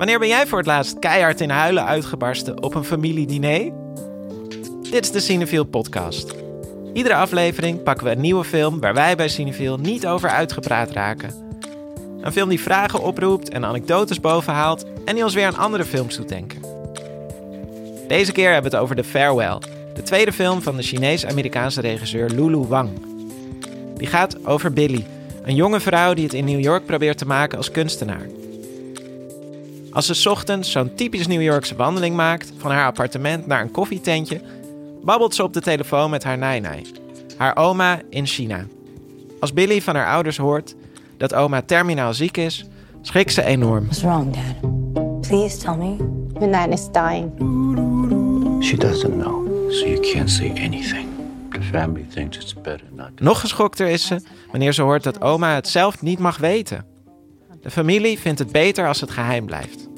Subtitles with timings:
[0.00, 3.72] Wanneer ben jij voor het laatst keihard in huilen uitgebarsten op een familiediner?
[4.90, 6.34] Dit is de Cinefiel podcast.
[6.92, 11.34] Iedere aflevering pakken we een nieuwe film waar wij bij Cinefiel niet over uitgepraat raken.
[12.20, 16.16] Een film die vragen oproept en anekdotes bovenhaalt en die ons weer aan andere films
[16.16, 16.62] doet denken.
[18.08, 19.58] Deze keer hebben we het over The Farewell,
[19.94, 22.90] de tweede film van de Chinees-Amerikaanse regisseur Lulu Wang.
[23.96, 25.06] Die gaat over Billy,
[25.42, 28.39] een jonge vrouw die het in New York probeert te maken als kunstenaar.
[29.92, 34.40] Als ze ochtends zo'n typisch New Yorkse wandeling maakt van haar appartement naar een koffietentje,
[35.02, 36.86] babbelt ze op de telefoon met haar nainai,
[37.36, 38.66] haar oma in China.
[39.40, 40.74] Als Billy van haar ouders hoort
[41.16, 42.64] dat oma terminaal ziek is,
[43.02, 43.84] schrikt ze enorm.
[43.84, 44.70] What's wrong, Dad?
[45.20, 45.96] Please tell me.
[46.40, 47.30] Midnight is dying.
[48.62, 51.08] She doesn't know, so you can't say anything.
[51.50, 53.24] The family thinks it's better not to.
[53.24, 56.84] Nog geschokter is ze wanneer ze hoort dat oma het zelf niet mag weten.
[57.62, 59.88] De familie vindt het beter als het geheim blijft.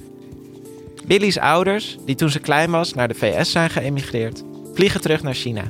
[1.07, 4.43] Billy's ouders, die toen ze klein was naar de VS zijn geëmigreerd,
[4.75, 5.63] vliegen terug naar China.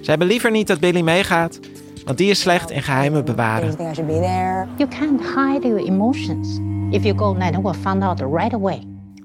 [0.00, 1.60] Ze hebben liever niet dat Billy meegaat,
[2.04, 3.64] want die is slecht in geheimen bewaren.
[3.64, 4.66] you think I should be there?
[4.76, 6.58] You can't hide your emotions.
[6.90, 8.82] If you go, Nana will find out right away.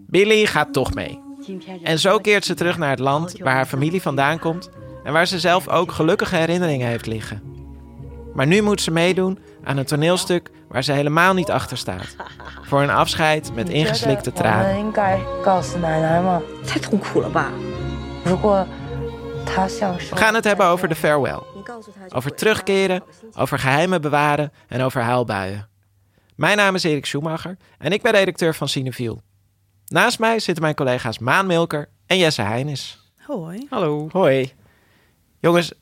[0.07, 1.19] Billy gaat toch mee.
[1.83, 4.69] En zo keert ze terug naar het land waar haar familie vandaan komt
[5.03, 7.41] en waar ze zelf ook gelukkige herinneringen heeft liggen.
[8.37, 12.15] Maar nu moet ze meedoen aan een toneelstuk waar ze helemaal niet achter staat.
[12.61, 14.91] Voor een afscheid met ingeslikte tranen.
[20.09, 21.39] We gaan het hebben over de farewell.
[22.09, 25.67] Over terugkeren, over geheimen bewaren en over huilbuien.
[26.35, 29.21] Mijn naam is Erik Schumacher en ik ben redacteur van Cineviel.
[29.87, 32.99] Naast mij zitten mijn collega's Maan Milker en Jesse Heinis.
[33.17, 33.67] Hoi.
[33.69, 34.07] Hallo.
[34.11, 34.53] Hoi.
[35.39, 35.73] Jongens,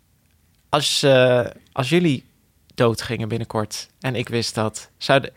[0.70, 2.34] als, eh, als jullie
[2.76, 5.30] doodgingen binnenkort en ik wist dat, zou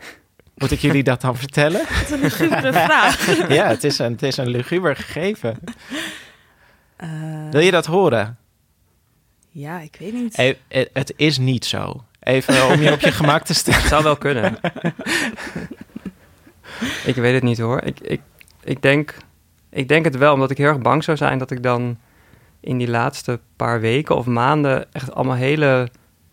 [0.55, 1.81] moet ik jullie dat dan vertellen?
[2.01, 3.39] Wat een lugubere vraag.
[3.59, 5.59] ja, het is een, het is een luguber gegeven.
[6.97, 7.09] Eh,
[7.51, 8.39] Wil je dat horen?
[9.51, 10.35] ja, ik weet niet.
[10.35, 12.05] Eh, eh, het is niet zo.
[12.21, 13.81] Even om je op je gemak te stellen.
[13.81, 14.59] Het zou wel kunnen.
[17.05, 17.83] ik weet het niet hoor.
[17.83, 18.21] Ik, ik,
[18.65, 19.17] ik, denk,
[19.71, 21.99] ik denk het wel, omdat ik heel erg bang zou zijn dat ik dan
[22.61, 25.89] in die laatste paar weken of maanden echt allemaal hele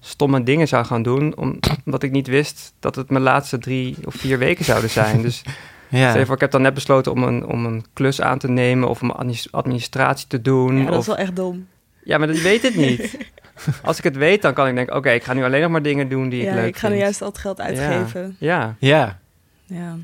[0.06, 1.38] stomme dingen zou gaan doen.
[1.38, 5.22] om- Omdat ik niet wist dat het mijn laatste drie of vier weken zouden zijn.
[5.22, 5.42] Dus
[5.90, 6.08] Ja.
[6.10, 8.48] stel je voor, ik heb dan net besloten om een, om een klus aan te
[8.50, 9.12] nemen of om
[9.52, 10.78] administratie te doen.
[10.78, 11.68] ja, dat of, is wel echt dom.
[12.04, 13.18] ja, maar dat weet het niet.
[13.84, 15.82] Als ik het weet, dan kan ik denken, oké, ik ga nu alleen nog maar
[15.82, 17.04] dingen doen die ik Ja, leuk ik ga nu vind.
[17.04, 18.36] juist al het geld uitgeven.
[18.40, 19.20] Ja, Ja.
[19.66, 19.98] Ja.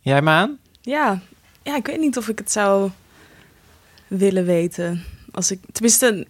[0.00, 0.58] Jij, Maan?
[0.80, 1.20] Ja.
[1.62, 2.90] ja, ik weet niet of ik het zou
[4.06, 5.04] willen weten.
[5.30, 6.26] Als ik, tenminste,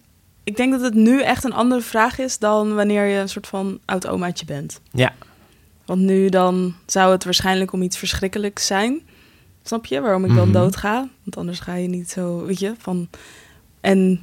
[0.49, 3.47] ik denk dat het nu echt een andere vraag is dan wanneer je een soort
[3.47, 4.81] van oud omaatje bent.
[4.91, 5.13] Ja.
[5.85, 9.01] Want nu dan zou het waarschijnlijk om iets verschrikkelijks zijn.
[9.63, 10.01] Snap je?
[10.01, 10.57] Waarom ik dan Mhm.
[10.57, 11.07] dood ga.
[11.23, 13.09] Want anders ga je niet zo, weet je, van...
[13.81, 14.21] En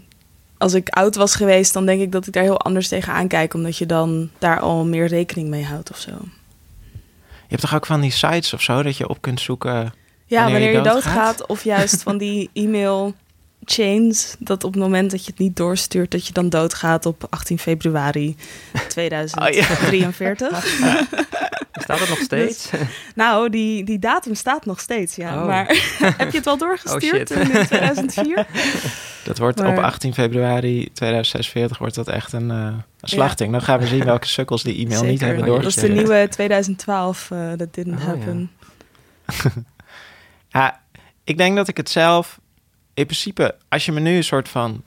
[0.58, 3.54] als ik oud was geweest, dan denk ik dat ik daar heel anders tegen aankijk.
[3.54, 6.10] Omdat je dan daar al meer rekening mee houdt of zo.
[7.20, 9.72] Je hebt toch ook van die sites of zo dat je op kunt zoeken.
[9.72, 11.14] Ja, Wanneer je wanneer, je doodgaat?
[11.14, 11.46] doodgaat.
[11.46, 13.14] Of juist van die e-mail
[13.66, 14.36] chains.
[14.38, 17.58] Dat op het moment dat je het niet doorstuurt, dat je dan doodgaat op 18
[17.58, 18.36] februari
[18.88, 20.66] 2043.
[21.86, 22.70] staat het nog steeds?
[23.14, 25.40] Nou, die, die datum staat nog steeds, ja.
[25.40, 25.46] Oh.
[25.46, 25.66] Maar
[26.18, 28.46] heb je het wel doorgestuurd Oh, in 2004?
[29.24, 33.52] Dat wordt Maar- op 18 februari 2046 wordt dat echt een, eh, een slachting.
[33.52, 35.92] Dan gaan we zien welke sukkels die e-mail niet hebben Dat is de doorgestuurd.
[35.92, 38.50] nieuwe 2012, eh dat didn't Oh, happen.
[40.48, 40.80] Ja,
[41.24, 42.38] ik denk dat ik het zelf...
[42.96, 44.82] In principe, als je me nu een soort van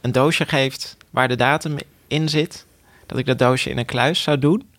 [0.00, 2.66] een doosje geeft waar de datum in zit...
[3.06, 4.70] dat ik dat doosje in een kluis zou doen.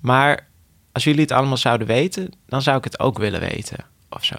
[0.00, 0.48] Maar
[0.92, 3.84] als jullie het allemaal zouden weten, dan zou ik het ook willen weten.
[4.10, 4.34] Of zo.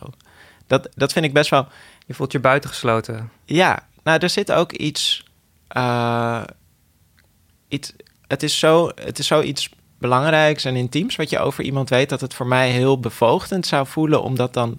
[0.67, 1.67] Dat, dat vind ik best wel...
[2.05, 3.31] Je voelt je buitengesloten.
[3.45, 5.23] Ja, nou, er zit ook iets.
[5.67, 6.43] eh,
[7.67, 7.93] iets
[8.27, 12.21] het, is zo, het is zoiets belangrijks en intiems wat je over iemand weet, dat
[12.21, 14.77] het voor mij heel bevoogdend zou voelen om dat dan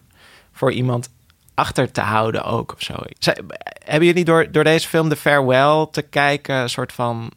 [0.52, 1.10] voor iemand
[1.54, 2.94] achter te houden ook of zo.
[3.18, 3.40] Zij-
[3.84, 7.30] hebben jullie door, door deze film The Farewell te kijken, een soort van.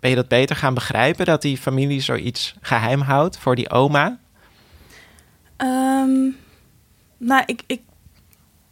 [0.00, 4.18] Ben je dat beter gaan begrijpen dat die familie zoiets geheim houdt voor die oma?
[5.56, 6.30] Ehm,
[7.16, 7.80] nou, ik, ik,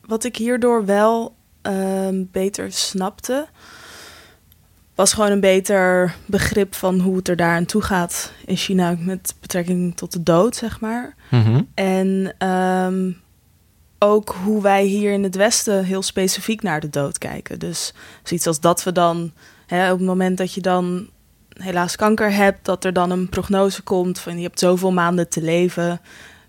[0.05, 3.47] wat ik hierdoor wel ehm, beter snapte,
[4.95, 8.97] was gewoon een beter begrip van hoe het er daar aan toe gaat in China
[8.99, 11.15] met betrekking tot de dood, zeg maar.
[11.75, 13.11] En ehm,
[14.07, 17.59] ook hoe wij hier in het Westen heel specifiek naar de dood kijken.
[17.59, 19.33] Dus zoiets als dat we dan,
[19.67, 21.09] hè, op het moment dat je dan
[21.49, 25.43] helaas kanker hebt, dat er dan een prognose komt van je hebt zoveel maanden te
[25.43, 26.01] leven.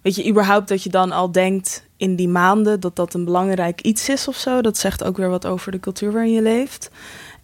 [0.01, 3.81] Weet je, überhaupt dat je dan al denkt in die maanden dat dat een belangrijk
[3.81, 4.62] iets is of zo.
[4.62, 6.89] Dat zegt ook weer wat over de cultuur waarin je leeft.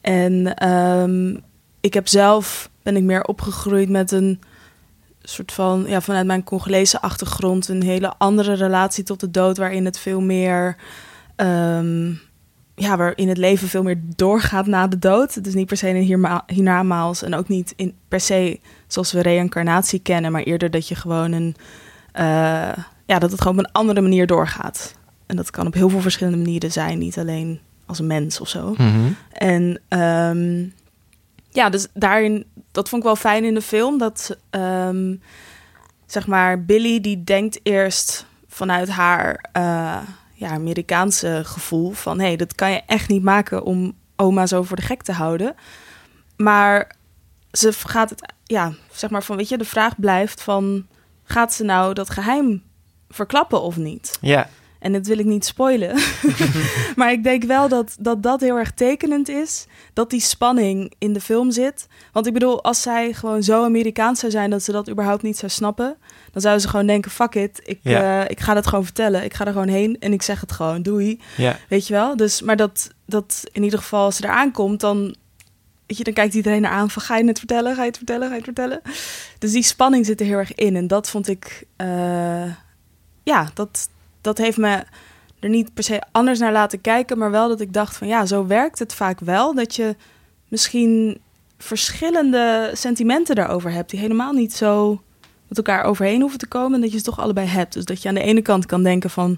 [0.01, 1.37] En ehm,
[1.81, 4.41] ik heb zelf, ben ik meer opgegroeid met een
[5.23, 9.85] soort van, ja, vanuit mijn Congolese achtergrond, een hele andere relatie tot de dood, waarin
[9.85, 10.75] het veel meer,
[11.35, 12.07] ehm,
[12.75, 15.35] ja, waarin het leven veel meer doorgaat na de dood.
[15.35, 19.21] Het is niet per se een hiernamaals en ook niet in, per se zoals we
[19.21, 21.55] reïncarnatie kennen, maar eerder dat je gewoon een,
[22.19, 22.73] uh,
[23.05, 24.95] ja, dat het gewoon op een andere manier doorgaat.
[25.25, 28.47] En dat kan op heel veel verschillende manieren zijn, niet alleen als een mens of
[28.47, 28.73] zo.
[28.77, 29.11] Mhm.
[29.31, 30.73] En um,
[31.53, 33.97] ja, dus daarin, dat vond ik wel fijn in de film.
[33.97, 35.21] Dat, um,
[36.05, 39.97] zeg maar, Billy die denkt eerst vanuit haar uh,
[40.33, 42.19] ja, Amerikaanse gevoel van...
[42.19, 45.11] hé, hey, dat kan je echt niet maken om oma zo voor de gek te
[45.11, 45.55] houden.
[46.37, 46.95] Maar
[47.51, 50.87] ze gaat het, ja, zeg maar van, weet je, de vraag blijft van...
[51.23, 52.63] gaat ze nou dat geheim
[53.09, 54.17] verklappen of niet?
[54.21, 54.49] Ja.
[54.83, 55.95] En dat wil ik niet spoilen.
[56.95, 59.65] maar ik denk wel dat, dat dat heel erg tekenend is.
[59.93, 61.87] Dat die spanning in de film zit.
[62.11, 65.37] Want ik bedoel, als zij gewoon zo Amerikaans zou zijn dat ze dat überhaupt niet
[65.37, 65.95] zou snappen.
[66.31, 68.23] Dan zouden ze gewoon denken: fuck it, ik, Ja.
[68.23, 69.23] eh, ik ga dat gewoon vertellen.
[69.23, 70.81] Ik ga er gewoon heen en ik zeg het gewoon.
[70.81, 71.19] Doei.
[71.37, 71.57] Ja.
[71.69, 72.15] Weet je wel?
[72.17, 75.15] Dus, maar dat, dat in ieder geval, als ze eraan komt, dan.
[75.87, 78.21] Weet je, dan kijkt iedereen eraan van ga je het vertellen, ga je het vertellen,
[78.27, 78.81] ga je het vertellen.
[79.39, 80.75] Dus die spanning zit er heel erg in.
[80.75, 82.43] En dat vond ik, eh,
[83.23, 83.89] ja, dat,
[84.23, 84.83] dat heeft me
[85.39, 88.25] er niet per se anders naar laten kijken, maar wel dat ik dacht van ja,
[88.25, 89.53] zo werkt het vaak wel.
[89.55, 89.95] Dat je
[90.47, 91.17] misschien
[91.57, 95.01] verschillende sentimenten daarover hebt, die helemaal niet zo
[95.47, 96.73] met elkaar overheen hoeven te komen.
[96.73, 97.73] En dat je ze toch allebei hebt.
[97.73, 99.37] Dus dat je aan de ene kant kan denken van.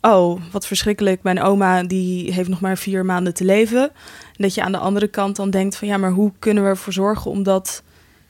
[0.00, 1.22] Oh, wat verschrikkelijk.
[1.22, 3.82] Mijn oma die heeft nog maar vier maanden te leven.
[3.82, 3.92] En
[4.36, 6.92] dat je aan de andere kant dan denkt van ja, maar hoe kunnen we ervoor
[6.92, 7.82] zorgen om dat,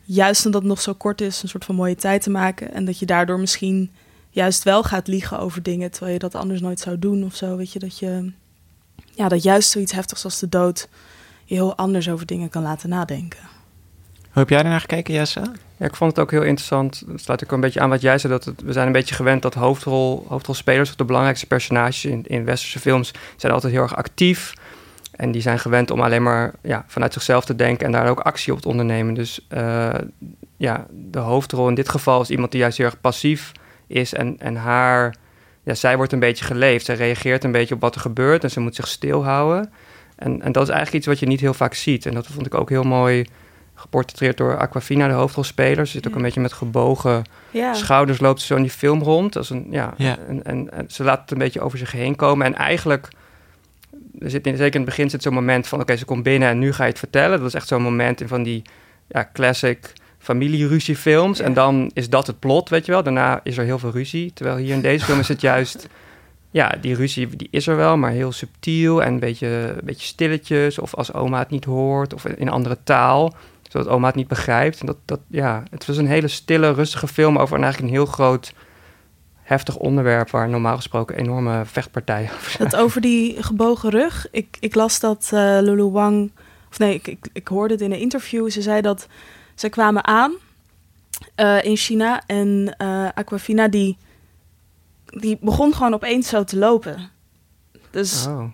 [0.02, 2.74] juist omdat het nog zo kort is, een soort van mooie tijd te maken.
[2.74, 3.90] En dat je daardoor misschien
[4.32, 7.56] juist wel gaat liegen over dingen, terwijl je dat anders nooit zou doen of zo.
[7.56, 8.32] Weet je, dat je,
[9.14, 10.88] ja, dat juist zoiets heftigs als de dood
[11.44, 13.40] je heel anders over dingen kan laten nadenken.
[14.20, 15.40] Hoe heb jij ernaar gekeken, Jesse?
[15.76, 17.02] Ja, ik vond het ook heel interessant.
[17.08, 18.32] Het sluit ook een beetje aan wat jij zei.
[18.32, 22.24] Dat het, we zijn een beetje gewend dat hoofdrol, hoofdrolspelers, of de belangrijkste personages in,
[22.26, 24.52] in westerse films, zijn altijd heel erg actief.
[25.12, 28.20] En die zijn gewend om alleen maar ja, vanuit zichzelf te denken en daar ook
[28.20, 29.14] actie op te ondernemen.
[29.14, 29.94] Dus uh,
[30.56, 33.52] ja, de hoofdrol in dit geval is iemand die juist heel erg passief
[33.92, 34.14] is.
[34.14, 35.14] En, en haar,
[35.62, 36.84] ja, zij wordt een beetje geleefd.
[36.84, 39.72] Zij reageert een beetje op wat er gebeurt en ze moet zich stilhouden.
[40.16, 42.06] En, en dat is eigenlijk iets wat je niet heel vaak ziet.
[42.06, 43.26] En dat vond ik ook heel mooi
[43.74, 45.86] geportretteerd door Aquafina, de hoofdrolspeler.
[45.86, 47.74] Ze zit ook een beetje met gebogen Ja.
[47.74, 49.36] schouders, loopt ze zo in die film rond.
[49.36, 50.16] Als een, ja, Ja.
[50.28, 52.46] En, en, en ze laat het een beetje over zich heen komen.
[52.46, 53.08] En eigenlijk,
[54.18, 55.80] er zit in, zeker in het begin zit zo'n moment van...
[55.80, 57.38] oké, ze komt binnen en nu ga je het vertellen.
[57.38, 58.62] Dat is echt zo'n moment in van die
[59.08, 59.92] ja, classic
[60.22, 61.40] familieruziefilms.
[61.40, 63.02] En dan is dat het plot, weet je wel.
[63.02, 64.32] Daarna is er heel veel ruzie.
[64.32, 65.88] Terwijl hier in deze film is het juist...
[66.50, 70.06] Ja, die ruzie die is er wel, maar heel subtiel en een beetje, een beetje
[70.06, 70.78] stilletjes.
[70.78, 73.34] Of als oma het niet hoort, of in een andere taal
[73.72, 74.80] zodat oma het niet begrijpt.
[74.80, 77.98] En dat, dat, ja, het was een hele stille, rustige film over een eigenlijk een
[77.98, 78.52] heel groot,
[79.42, 80.30] heftig onderwerp...
[80.30, 82.68] waar normaal gesproken enorme vechtpartijen over zijn.
[82.68, 84.26] Dat over die gebogen rug.
[84.30, 86.32] Ik, ik las dat eh, Lulu Wang...
[86.70, 88.50] Of nee, ik, ik, ik hoorde het in een interview.
[88.50, 89.06] Ze zei dat
[89.62, 90.32] ze kwamen aan
[91.34, 92.22] eh, in China.
[92.26, 93.96] En eh, Aquafina die,
[95.04, 97.10] die begon gewoon opeens zo te lopen.
[97.90, 98.44] Dus Oh.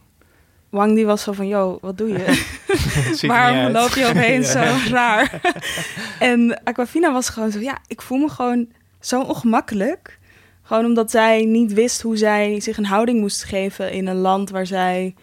[0.69, 1.47] Wang die was zo van...
[1.47, 2.47] Yo, wat doe je?
[3.27, 5.41] Waarom loop je opeens zo raar?
[6.33, 8.69] en Aquafina was gewoon zo, ja, ik voel me gewoon
[9.01, 10.19] zo ongemakkelijk.
[10.63, 14.51] Gewoon omdat zij niet wist hoe zij zich een houding moest geven in een land
[14.51, 15.15] waar zij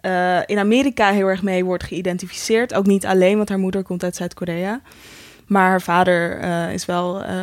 [0.00, 2.74] eh, in Amerika heel erg mee wordt geïdentificeerd.
[2.74, 4.80] Ook niet alleen, want haar moeder komt uit Zuid-Korea.
[5.50, 7.36] Maar haar vader eh, is wel eh,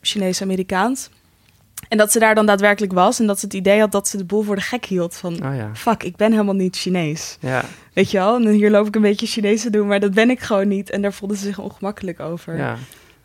[0.00, 1.10] Chinees-Amerikaans.
[1.88, 4.16] En dat ze daar dan daadwerkelijk was en dat ze het idee had dat ze
[4.16, 5.16] de boel voor de gek hield.
[5.16, 5.70] Van, Oh ja.
[5.74, 7.36] fuck, ik ben helemaal niet Chinees.
[7.40, 8.36] Ja, Weet je wel?
[8.36, 10.90] En hier loop ik een beetje Chinees te doen, maar dat ben ik gewoon niet.
[10.90, 12.56] En daar voelde ze zich ongemakkelijk over.
[12.56, 12.76] ja.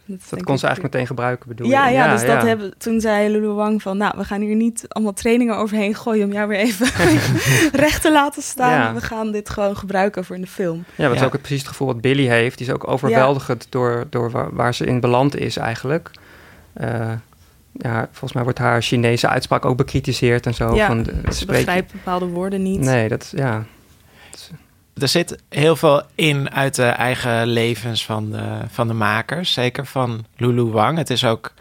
[0.06, 1.94] Dat kon ze eigenlijk meteen gebruiken, bedoel Ja, je?
[1.96, 3.98] ja, dus dat hebben, toen zei Lulu Wang van...
[3.98, 6.26] nou, we gaan hier niet allemaal trainingen overheen gooien...
[6.26, 6.88] om jou weer even
[7.86, 8.72] recht te laten staan.
[8.72, 8.94] Ja.
[8.94, 10.84] We gaan dit gewoon gebruiken voor in de film.
[10.96, 11.26] Ja, dat is Ja.
[11.26, 12.58] ook het- precies het gevoel wat Billy heeft.
[12.58, 16.12] Die is ook overweldigend door, door waar, waar ze in beland is eigenlijk.
[16.74, 17.12] Eh,
[17.72, 20.76] ja, volgens mij wordt haar Chinese uitspraak ook bekritiseerd en zo.
[20.76, 22.80] Ja, van, de- Ze spreek- begrijpen bepaalde woorden niet.
[22.80, 23.64] Nee, dat ja.
[25.02, 29.54] Er zit heel veel in uit de eigen levens van de, van de makers.
[29.54, 30.98] Zeker van Lulu Wang.
[30.98, 31.54] Het is ook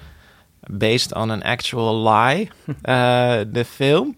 [0.67, 2.51] based on an actual lie,
[2.83, 4.17] eh, de film.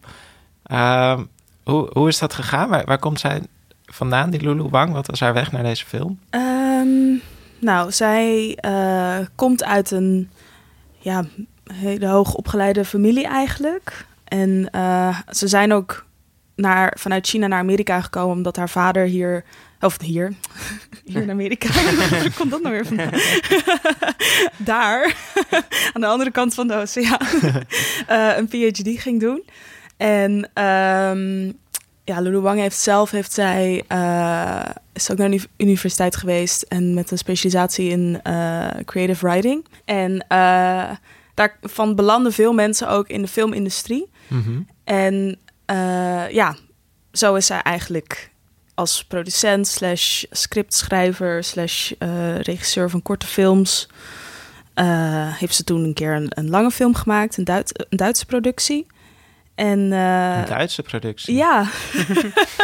[0.62, 1.22] Ehm,
[1.64, 2.68] hoe, hoe is dat gegaan?
[2.68, 3.42] Waar, waar komt zij
[3.86, 4.92] vandaan, die Lulu Wang?
[4.92, 6.18] Wat was haar weg naar deze film?
[6.30, 7.14] Ehm,
[7.58, 10.30] nou, zij eh, komt uit een
[10.98, 11.24] ja,
[11.72, 14.06] hele hoogopgeleide familie eigenlijk.
[14.24, 16.06] En eh, ze zijn ook
[16.56, 19.44] naar, vanuit China naar Amerika gekomen omdat haar vader hier,
[19.80, 20.32] of hier,
[21.04, 21.68] hier in Amerika,
[22.10, 23.12] waar komt dat nou weer vandaan?
[24.56, 25.16] Daar,
[25.92, 27.26] aan de andere kant van de oceaan,
[28.10, 29.44] uh, een PhD ging doen.
[29.96, 30.32] En
[30.62, 31.58] um,
[32.06, 36.94] ja, Lulu Wang heeft zelf, heeft zij, uh, is ook naar de universiteit geweest en
[36.94, 39.64] met een specialisatie in uh, creative writing.
[39.84, 40.90] En uh,
[41.34, 44.10] daarvan belanden veel mensen ook in de filmindustrie.
[44.28, 44.66] Mm -hmm.
[44.84, 45.38] En
[46.30, 46.56] ja,
[47.12, 48.30] zo is zij eigenlijk
[48.74, 51.92] als producent slash scriptschrijver slash
[52.40, 53.88] regisseur van korte films...
[55.38, 58.86] heeft ze toen een keer een, een lange film gemaakt, een, Duits, een Duitse productie...
[59.56, 61.34] En, uh, een Duitse productie.
[61.34, 61.68] Ja.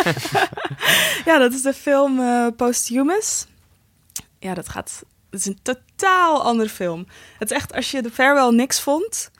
[1.28, 2.20] ja, dat is de film
[2.56, 3.46] Posthumous.
[4.38, 5.02] Ja, dat gaat.
[5.30, 7.06] Het is een totaal andere film.
[7.38, 9.30] Het is echt, als je de Farewell niks vond,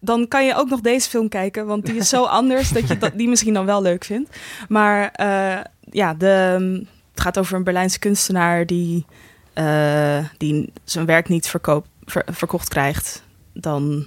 [0.00, 2.98] dan kan je ook nog deze film kijken, want die is zo anders dat je
[2.98, 4.38] dat, die misschien dan wel leuk vindt.
[4.68, 6.26] Maar uh, ja, de,
[7.10, 9.06] het gaat over een Berlijnse kunstenaar die,
[10.36, 13.22] die zijn werk niet verkoop, ver, verkocht krijgt.
[13.52, 14.06] Dan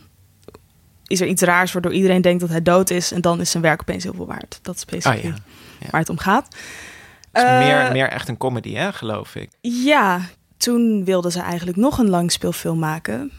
[1.12, 3.12] is er iets raars waardoor iedereen denkt dat hij dood is.
[3.12, 4.60] En dan is zijn werk opeens heel veel waard.
[4.62, 5.36] Dat is specifiek oh, ja.
[5.79, 5.88] Ja.
[5.89, 6.48] waar het om gaat.
[7.31, 9.50] Het is uh, meer, meer echt een comedy, hè, geloof ik.
[9.62, 10.21] Ja,
[10.57, 13.31] toen wilde ze eigenlijk nog een langspeelfilm maken.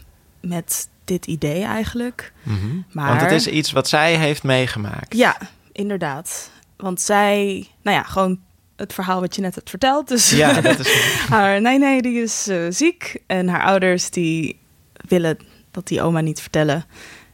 [0.47, 2.33] Met dit idee eigenlijk.
[2.43, 2.85] Mm -hmm.
[2.91, 5.15] maar, Want het is iets wat zij heeft meegemaakt.
[5.15, 5.37] Ja,
[5.71, 6.51] inderdaad.
[6.77, 8.39] Want zij, nou ja, gewoon
[8.75, 10.07] het verhaal wat je net hebt verteld.
[10.07, 10.93] Dus ja, dat is...
[11.29, 13.21] haar, nee, nee, die is uh, ziek.
[13.27, 14.59] En haar ouders die
[15.07, 15.37] willen
[15.71, 16.85] dat die oma niet vertellen.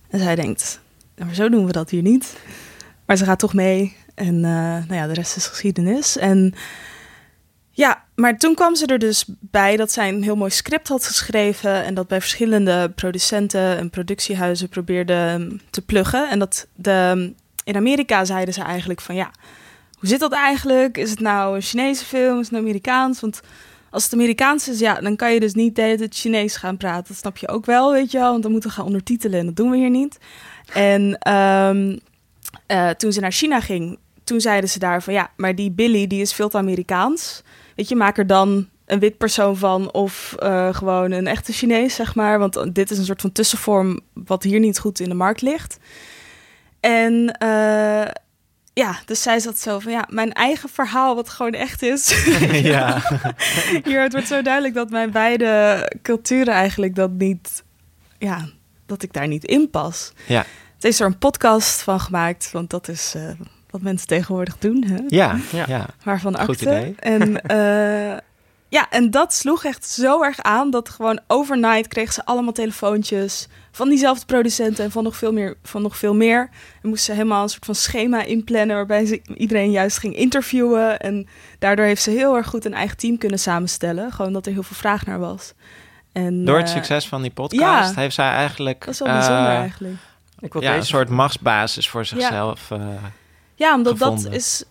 [0.09, 0.79] En zij denkt,
[1.17, 2.37] maar zo doen we dat hier niet.
[3.05, 3.95] Maar ze gaat toch mee.
[4.15, 6.17] En uh, nou ja, de rest is geschiedenis.
[6.17, 6.53] En
[7.79, 11.05] ja, maar toen kwam ze er dus bij dat zij een heel mooi script had
[11.05, 11.83] geschreven.
[11.83, 16.29] En dat bij verschillende producenten en productiehuizen probeerde te pluggen.
[16.29, 17.33] En dat de,
[17.63, 19.31] in Amerika zeiden ze eigenlijk van ja,
[20.00, 20.98] hoe zit dat eigenlijk?
[20.98, 22.39] Is het nou een Chinese film?
[22.39, 23.19] Is het Amerikaans?
[23.19, 23.41] Want
[23.89, 27.07] als het Amerikaans is, ja, dan kan je dus niet het Chinees gaan praten.
[27.07, 28.31] Dat snap je ook wel, weet je wel.
[28.31, 30.17] Want dan moeten we gaan ondertitelen en dat doen we hier niet.
[30.74, 32.00] En um,
[32.67, 35.13] uh, toen ze naar China ging, toen zeiden ze daar van...
[35.13, 37.43] ja, maar die Billy, die is veel te Amerikaans.
[37.79, 41.95] Weet je, maak er dan een wit persoon van of uh, gewoon een echte Chinees,
[41.95, 42.39] zeg maar.
[42.39, 45.77] Want dit is een soort van tussenvorm wat hier niet goed in de markt ligt.
[46.79, 47.38] En...
[47.43, 48.05] Uh,
[48.74, 52.25] ja, dus zij zat zo van ja, mijn eigen verhaal, wat gewoon echt is.
[52.74, 53.01] ja.
[53.83, 57.63] Hier, het wordt zo duidelijk dat mijn beide culturen eigenlijk dat niet,
[58.17, 58.50] ja,
[58.86, 60.12] dat ik daar niet in pas.
[60.27, 60.45] Ja.
[60.75, 63.29] Het is er een podcast van gemaakt, want dat is uh,
[63.69, 64.83] wat mensen tegenwoordig doen.
[64.88, 64.97] Hè?
[65.07, 65.65] Ja, ja.
[65.67, 65.85] ja.
[66.03, 66.95] Waarvan idee.
[66.99, 68.17] En uh,
[68.77, 73.47] ja, en dat sloeg echt zo erg aan dat gewoon overnight kregen ze allemaal telefoontjes
[73.71, 75.57] van diezelfde producenten en van nog veel meer.
[75.63, 76.49] Van nog veel meer.
[76.81, 80.99] En moesten ze helemaal een soort van schema inplannen waarbij ze iedereen juist ging interviewen.
[80.99, 81.27] En
[81.59, 84.11] daardoor heeft ze heel erg goed een eigen team kunnen samenstellen.
[84.11, 85.53] Gewoon dat er heel veel vraag naar was.
[86.11, 88.85] En, Door het uh, succes van die podcast ja, heeft zij eigenlijk...
[88.85, 89.95] Dat is wel bijzonder uh, eigenlijk.
[90.39, 92.69] Ik wil ja, deze een soort machtsbasis voor zichzelf.
[92.69, 92.99] Ja,
[93.59, 94.23] ja omdat gevonden.
[94.23, 94.63] dat is...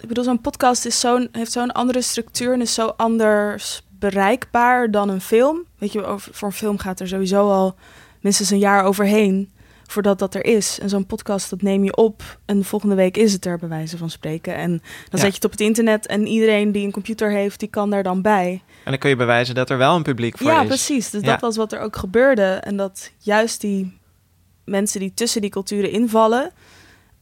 [0.00, 4.90] Ik bedoel, zo'n podcast is zo'n, heeft zo'n andere structuur en is zo anders bereikbaar
[4.90, 5.64] dan een film.
[5.78, 7.74] Weet je, over, voor een film gaat er sowieso al
[8.20, 9.50] minstens een jaar overheen
[9.86, 10.78] voordat dat er is.
[10.78, 13.68] En zo'n podcast, dat neem je op en de volgende week is het er, bij
[13.68, 14.54] wijze van spreken.
[14.54, 15.18] En dan ja.
[15.18, 18.02] zet je het op het internet en iedereen die een computer heeft, die kan daar
[18.02, 18.62] dan bij.
[18.84, 20.66] En dan kun je bewijzen dat er wel een publiek voor ja, is.
[20.66, 21.10] Precies.
[21.10, 21.26] Dus Ja.
[21.26, 22.42] dat was wat er ook gebeurde.
[22.42, 23.98] En dat juist die
[24.64, 26.52] mensen die tussen die culturen invallen,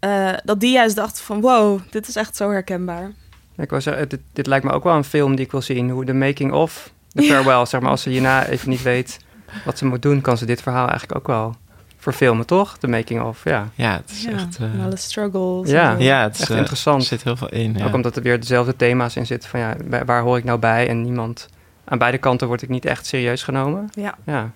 [0.05, 3.11] eh, dat die juist dachten van wow, dit is echt zo herkenbaar.
[3.57, 5.91] Ik wou zeggen, dit, dit lijkt me ook wel een film die ik wil zien.
[5.91, 7.91] Hoe de making of, de farewell, zeg maar.
[7.91, 9.19] Als ze hierna even niet weet
[9.65, 11.55] wat ze moet doen, kan ze dit verhaal eigenlijk ook wel
[11.99, 12.79] verfilmen, toch?
[12.79, 13.69] De making of, ja.
[13.75, 14.57] Ja, het is Ja, echt...
[14.59, 15.71] eh, en alle struggles.
[15.71, 15.97] Ja.
[15.99, 17.01] ja, het is echt eh, interessant.
[17.01, 17.75] Er zit heel veel in.
[17.79, 17.87] Ja.
[17.87, 20.59] Ook omdat er weer dezelfde thema's in zitten van ja, waar, waar hoor ik nou
[20.59, 20.89] bij?
[20.89, 21.49] En niemand,
[21.85, 23.89] aan beide kanten word ik niet echt serieus genomen.
[23.93, 24.15] Ja.
[24.27, 24.51] Ja,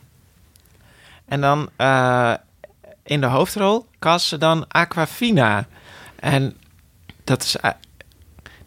[1.25, 2.33] En dan eh,
[3.09, 5.67] in de hoofdrol cast ze dan Aquafina.
[6.21, 6.57] En
[7.25, 7.71] dat is, eh,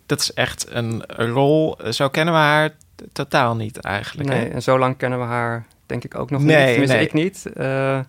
[0.05, 2.69] dat is echt een rol, zo kennen we haar
[3.13, 4.29] totaal niet eigenlijk.
[4.29, 4.35] hè?
[4.35, 6.67] nee, en zo lang kennen we haar denk ik ook nog Nee, niet.
[6.67, 7.05] Tenminste, nee.
[7.05, 7.45] ik niet.
[7.55, 7.99] Eh,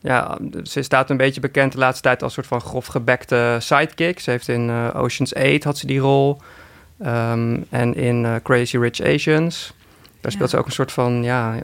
[0.00, 4.20] ja, ze staat een beetje bekend de laatste tijd als soort van grof gebekte sidekick.
[4.20, 6.40] Ze heeft in eh, Ocean's 8 had ze die rol.
[6.98, 9.72] Ehm, en in Crazy Rich Asians.
[10.20, 10.56] Daar speelt Ja.
[10.56, 11.54] ze ook een soort van, ja,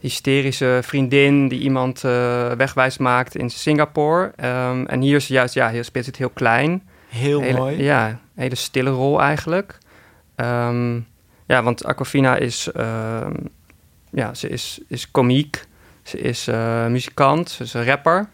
[0.00, 4.32] hysterische vriendin die iemand eh, wegwijs maakt in Singapore.
[4.36, 6.82] Ehm, en hier is ze juist, ja, hier speelt ze het heel klein.
[7.08, 7.82] Heel hele, mooi.
[7.82, 9.78] Ja, een hele stille rol eigenlijk.
[10.34, 10.94] Ehm,
[11.46, 13.34] ja, want Aquafina is, ehm,
[14.10, 15.68] ja, ze is, is komiek.
[16.02, 18.28] Ze is uh, muzikant, ze is een rapper.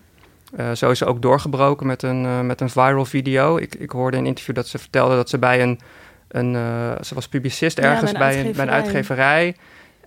[0.59, 3.57] Uh, zo is ze ook doorgebroken met een, uh, met een viral video.
[3.57, 5.81] Ik, ik hoorde in een interview dat ze vertelde dat ze bij een...
[6.29, 6.53] een
[7.05, 9.57] ze was publicist ergens ja, bij, een, bij een uitgeverij.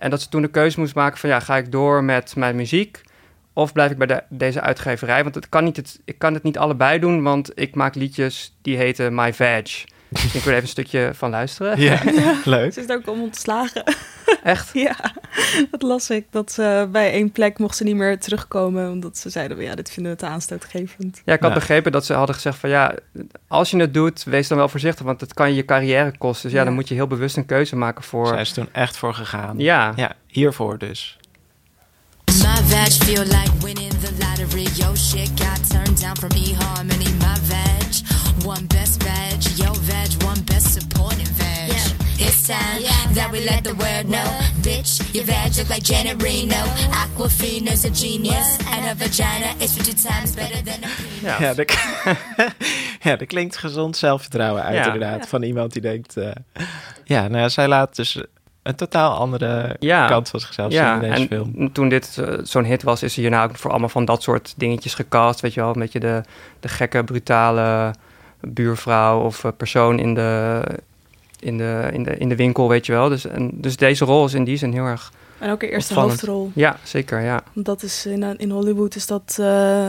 [0.00, 1.28] En dat ze toen de keuze moest maken van...
[1.28, 3.00] ja, ga ik door met mijn muziek...
[3.52, 5.22] Of blijf ik bij de, deze uitgeverij?
[5.22, 8.56] Want het kan niet het, ik kan het niet allebei doen, want ik maak liedjes
[8.62, 9.84] die heten My Veg.
[10.08, 11.80] Dus ik wil even een stukje van luisteren.
[11.80, 12.00] Ja,
[12.44, 12.72] leuk.
[12.72, 13.84] Ze is daar ook om ontslagen.
[14.42, 14.70] Echt?
[14.72, 14.96] ja,
[15.70, 16.26] dat las ik.
[16.30, 19.90] Dat ze bij één plek mocht ze niet meer terugkomen, omdat ze zeiden, ja, dit
[19.90, 21.22] vinden we te aanstootgevend.
[21.24, 22.94] Ja, ik had begrepen dat ze hadden gezegd van, ja,
[23.48, 26.42] als je het doet, wees dan wel voorzichtig, want het kan je carrière kosten.
[26.42, 26.64] Dus ja, ja.
[26.64, 28.26] dan moet je heel bewust een keuze maken voor...
[28.26, 29.58] Zij is toen echt voor gegaan.
[29.58, 29.92] Ja.
[29.96, 31.18] Ja, hiervoor dus.
[32.38, 34.68] My veg feel like winning the lottery.
[34.74, 37.10] Yo, shit got turned down from eHarmony.
[37.18, 38.02] My veg,
[38.44, 39.56] one best veg.
[39.56, 41.39] Yo, veg, one best supporting
[42.50, 44.28] time that we let the world know.
[44.62, 46.62] Bitch, your veg look like Janet Reno.
[47.02, 48.58] Aquafina's a genius.
[48.72, 50.88] And her vagina is 50 times better than a
[51.22, 51.70] Ja, ja, dat,
[53.06, 54.84] ja, dat klinkt gezond zelfvertrouwen uit, ja.
[54.84, 55.28] inderdaad.
[55.28, 56.16] Van iemand die denkt...
[56.16, 56.30] Uh,
[57.04, 58.22] ja, nou, zij laat dus
[58.62, 60.06] een totaal andere ja.
[60.06, 61.72] kant van zichzelf ja, zien in deze en film.
[61.72, 64.54] Toen dit uh, zo'n hit was, is hij hierna ook voor allemaal van dat soort
[64.56, 65.40] dingetjes gecast.
[65.40, 66.22] Weet je wel, een beetje de,
[66.60, 67.94] de gekke, brutale
[68.40, 70.62] buurvrouw of uh, persoon in de,
[71.40, 73.08] in, de, in, de, in de winkel, weet je wel.
[73.08, 75.92] Dus, en, dus deze rol is in die zin heel erg En ook een eerste
[75.94, 76.20] opvallend.
[76.20, 76.50] hoofdrol.
[76.54, 77.42] Ja, zeker, ja.
[77.54, 79.36] Dat is in, in Hollywood is dat...
[79.40, 79.86] Uh,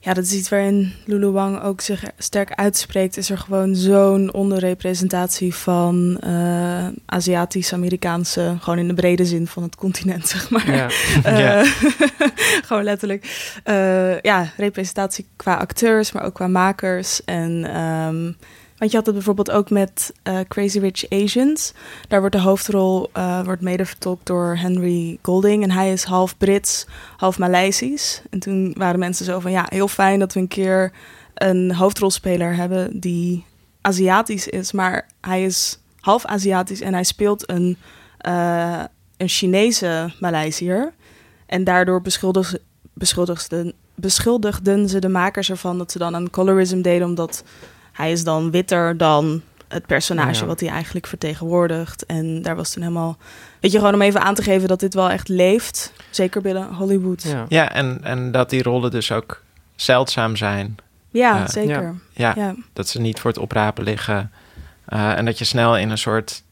[0.00, 3.16] ja, dat is iets waarin Lulu Wang ook zich sterk uitspreekt.
[3.16, 9.76] Is er gewoon zo'n onderrepresentatie van uh, Aziatisch-Amerikaanse, gewoon in de brede zin van het
[9.76, 10.74] continent, zeg maar.
[10.74, 10.88] Ja.
[11.26, 11.64] Uh, Ja.
[12.66, 13.50] gewoon letterlijk.
[13.64, 17.24] Uh, ja, representatie qua acteurs, maar ook qua makers.
[17.24, 18.36] En um,
[18.78, 21.72] want je had het bijvoorbeeld ook met uh, Crazy Rich Asians.
[22.08, 25.62] Daar wordt de hoofdrol uh, wordt mede vertolkt door Henry Golding.
[25.62, 28.22] En hij is half Brits, half Maleisisch.
[28.30, 29.50] En toen waren mensen zo van...
[29.50, 30.92] ja, heel fijn dat we een keer
[31.34, 33.00] een hoofdrolspeler hebben...
[33.00, 33.44] die
[33.80, 36.80] Aziatisch is, maar hij is half Aziatisch...
[36.80, 37.76] en hij speelt een,
[38.26, 38.82] uh,
[39.16, 40.92] een Chinese Maleisiër.
[41.46, 42.60] En daardoor beschuldigden,
[42.92, 45.78] beschuldigden, beschuldigden ze de makers ervan...
[45.78, 47.44] dat ze dan een colorism deden, omdat
[47.98, 50.46] hij is dan witter dan het personage Ja.
[50.46, 52.06] wat hij eigenlijk vertegenwoordigt.
[52.06, 53.16] En daar was toen helemaal...
[53.60, 55.92] Weet je, gewoon om even aan te geven dat dit wel echt leeft.
[56.10, 57.22] Zeker binnen Hollywood.
[57.22, 57.44] Ja, ja.
[57.48, 59.42] Ja, en, en dat die rollen dus ook
[59.76, 60.76] zeldzaam zijn.
[61.46, 61.82] zeker.
[61.82, 61.94] ja.
[62.12, 62.54] Ja, Ja.
[62.72, 64.30] dat ze niet voor het oprapen liggen.
[64.88, 66.42] Uh, en dat je snel in een soort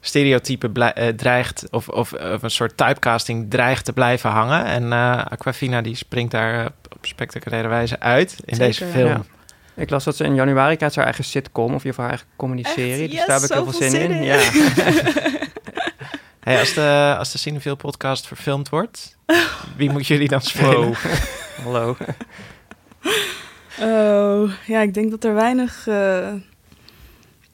[0.00, 1.66] stereotype uh, dreigt...
[1.70, 4.64] Of, of, of een soort typecasting dreigt te blijven hangen.
[4.64, 8.90] En uh, Aquafina die springt daar op spectaculaire wijze uit in Zeker, deze ja.
[8.90, 9.24] film.
[9.80, 13.02] Ik las dat ze in januari krijgt haar eigen sitcom of je haar eigen comedy-serie.
[13.02, 13.10] Echt?
[13.10, 14.10] Dus daar heb ik heel veel zin, zin in.
[14.10, 14.22] in.
[14.24, 14.38] Ja.
[16.40, 19.16] Hey, als de, als de Cineville podcast verfilmd wordt,
[19.76, 20.76] wie moet jullie dan spelen?
[20.86, 20.94] Wow.
[21.64, 21.96] Hallo.
[23.80, 26.32] Oh, ja, ik denk dat er weinig eh,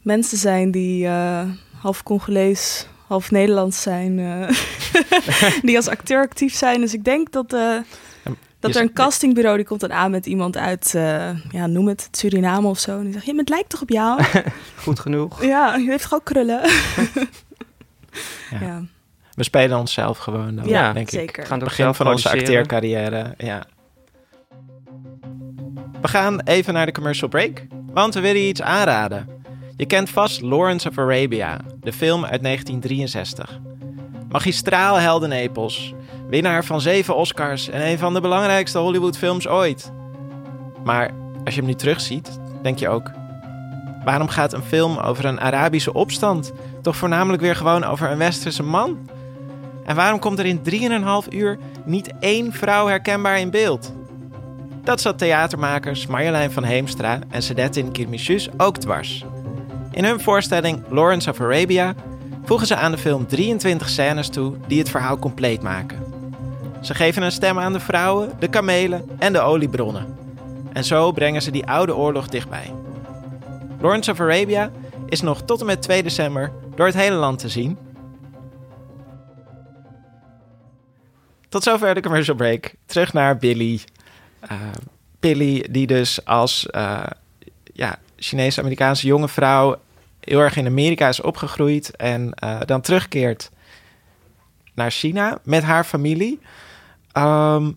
[0.03, 1.43] mensen zijn die eh,
[1.81, 4.19] half Congolees, half Nederlands zijn.
[4.19, 4.57] eh,
[5.67, 6.81] die als acteur actief zijn.
[6.81, 7.77] Dus ik denk dat, eh,
[8.67, 11.89] dat je er een castingbureau die komt dan aan met iemand uit, eh, ja, noem
[11.89, 12.99] het, Suriname of zo.
[12.99, 14.23] En die zegt, ja, maar het lijkt toch op jou?
[14.85, 15.45] Goed genoeg.
[15.45, 16.61] ja, je heeft gewoon krullen.
[18.51, 18.59] Ja.
[18.61, 18.83] ja.
[19.35, 21.19] We spelen onszelf gewoon dan, Ja, denk ik.
[21.19, 21.43] zeker.
[21.43, 23.65] We gaan het Begin van onze acteercarrière, ja.
[26.01, 29.29] We gaan even naar de commercial break, want we willen je iets aanraden.
[29.77, 33.61] Je kent vast Lawrence of Arabia, de film uit 1963.
[34.29, 35.95] Magistraal heldenepos,
[36.29, 39.93] winnaar van zeven Oscars en een van de belangrijkste Hollywoodfilms ooit.
[40.85, 41.11] Maar
[41.45, 43.11] als je hem nu terugziet, denk je ook...
[44.05, 48.63] Waarom gaat een film over een Arabische opstand toch voornamelijk weer gewoon over een westerse
[48.63, 49.09] man?
[49.85, 50.61] En waarom komt er in
[51.25, 53.93] 3,5 uur niet één vrouw herkenbaar in beeld?
[54.83, 59.25] Dat zat theatermakers Marjolein van Heemstra en Sedettin Kirmichus ook dwars.
[59.91, 61.95] In hun voorstelling Lawrence of Arabia
[62.45, 66.06] voegen ze aan de film 23 scènes toe die het verhaal compleet maken.
[66.87, 70.17] Ze geven een stem aan de vrouwen, de kamelen en de oliebronnen.
[70.73, 72.75] En zo brengen ze die oude oorlog dichtbij.
[73.81, 74.71] Lawrence of Arabia
[75.07, 77.79] is nog tot en met 2 december door het hele land te zien.
[81.49, 82.75] Tot zover de commercial break.
[82.85, 83.81] Terug naar Billy.
[84.53, 84.59] Uh,
[85.21, 87.07] Billy, die dus als uh,
[87.73, 89.77] ja, Chinese-Amerikaanse jonge vrouw
[90.21, 93.51] heel erg in Amerika is opgegroeid en uh, dan terugkeert
[94.75, 96.41] naar China met haar familie.
[97.19, 97.77] Um,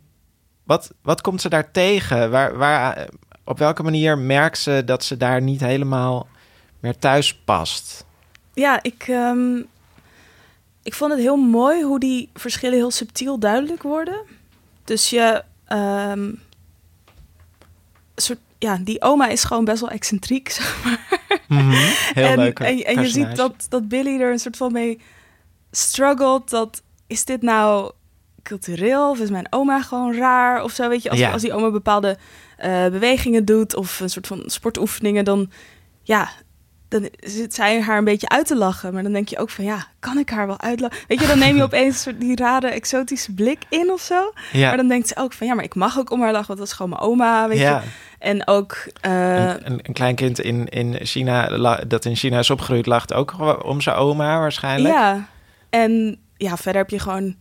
[0.64, 2.32] wat, wat komt ze daar tegen?
[2.32, 3.10] Waar, waar,
[3.44, 6.28] op welke manier merkt ze dat ze daar niet helemaal
[6.80, 8.06] meer thuis past?
[8.54, 9.68] Ja, ik, um,
[10.84, 14.22] ik vond het heel mooi hoe die verschillen heel subtiel duidelijk worden.
[14.84, 16.32] Dus je, ehm,
[18.16, 21.22] soort, ja, die oma is gewoon best wel excentriek, zeg maar.
[21.48, 22.60] Mhm, Heel en, leuk.
[22.60, 25.02] En, en je ziet dat, dat Billy er een soort van mee
[25.72, 26.50] struggelt.
[26.50, 27.92] Dat, is dit nou
[28.50, 30.90] cultureel of is mijn oma gewoon raar of zo?
[30.90, 31.32] Weet je, als, Ja.
[31.32, 32.18] als die oma bepaalde
[32.58, 35.52] eh, bewegingen doet of een soort van sportoefeningen, dan
[36.04, 36.30] ja,
[36.88, 38.94] dan zit zij haar een beetje uit te lachen.
[38.94, 40.98] Maar dan denk je ook van ja, kan ik haar wel uitlachen?
[41.08, 44.34] Weet je, dan neem je opeens die rare exotische blik in of zo.
[44.52, 44.68] Ja.
[44.68, 46.60] Maar dan denkt ze ook van ja, maar ik mag ook om haar lachen, want
[46.60, 47.80] dat is gewoon mijn oma, weet ja.
[47.82, 47.88] je.
[48.20, 51.48] En ook eh, Een, een, een klein kind in, in China,
[51.88, 54.94] dat in China is opgegroeid, lacht ook gewoon om zijn oma waarschijnlijk.
[54.94, 55.28] Ja,
[55.70, 57.36] en ja, verder heb je gewoon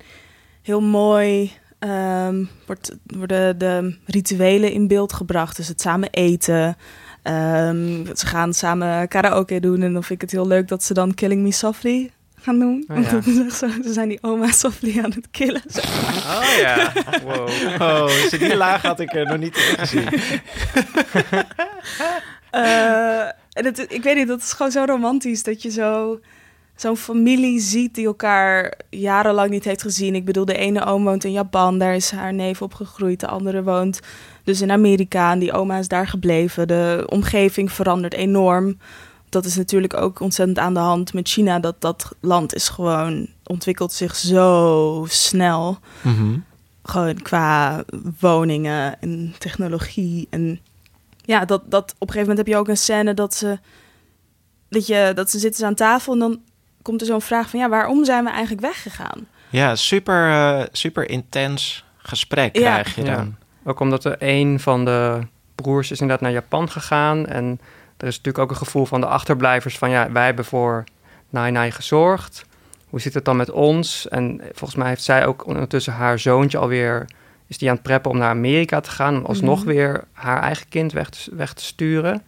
[0.69, 1.53] heel mooi.
[1.79, 5.57] ehm, wordt, worden de rituelen in beeld gebracht.
[5.57, 6.77] Dus het samen eten.
[7.23, 9.83] Ehm, ze gaan samen karaoke doen.
[9.83, 12.85] En dan vind ik het heel leuk dat ze dan Killing Me Softly gaan doen.
[12.89, 13.21] Oh, ja.
[13.85, 15.63] ze zijn die oma Softly aan het killen.
[15.67, 16.37] zeg maar.
[16.39, 16.93] Oh ja,
[17.25, 17.49] wow.
[17.81, 20.09] Oh, dus die laag had ik er nog niet in gezien.
[22.51, 23.21] Eh,
[23.53, 26.21] en het, ik weet niet, dat is gewoon zo romantisch dat je zo
[26.81, 30.15] zo'n familie ziet die elkaar jarenlang niet heeft gezien.
[30.15, 33.21] Ik bedoel, de ene oom woont in Japan, daar is haar neef opgegroeid.
[33.21, 34.01] De andere woont
[34.45, 36.69] dus in Amerika en die oma is daar gebleven.
[36.69, 38.79] De omgeving verandert enorm.
[39.29, 41.59] Dat is natuurlijk ook ontzettend aan de hand met China.
[41.59, 45.79] Dat dat land is gewoon ontwikkelt zich zo snel.
[46.03, 46.39] Mhm.
[46.83, 47.85] Gewoon qua
[48.21, 50.27] woningen en technologie.
[50.31, 50.61] En
[51.25, 53.59] ja, dat, dat op een gegeven moment heb je ook een scène dat ze,
[54.69, 56.41] dat je, dat ze zitten aan tafel en dan
[56.89, 59.27] komt er zo'n vraag van ja, waarom zijn we eigenlijk weggegaan?
[59.51, 62.71] Ja, super, eh, super intens gesprek Ja.
[62.73, 63.15] krijg je Ja.
[63.17, 63.37] dan.
[63.65, 65.19] Ook omdat er een van de
[65.55, 67.27] broers is inderdaad naar Japan gegaan.
[67.27, 67.61] En
[67.97, 69.91] er is natuurlijk ook een gevoel van de achterblijvers van...
[69.91, 70.85] ja, wij hebben voor
[71.31, 72.45] Nai Nai gezorgd.
[72.89, 74.09] Hoe zit het dan met ons?
[74.09, 77.05] En volgens mij heeft zij ook ondertussen haar zoontje alweer...
[77.47, 79.17] is die aan het preppen om naar Amerika te gaan...
[79.17, 79.69] om alsnog Mhm.
[79.69, 82.23] weer haar eigen kind weg te, weg te sturen.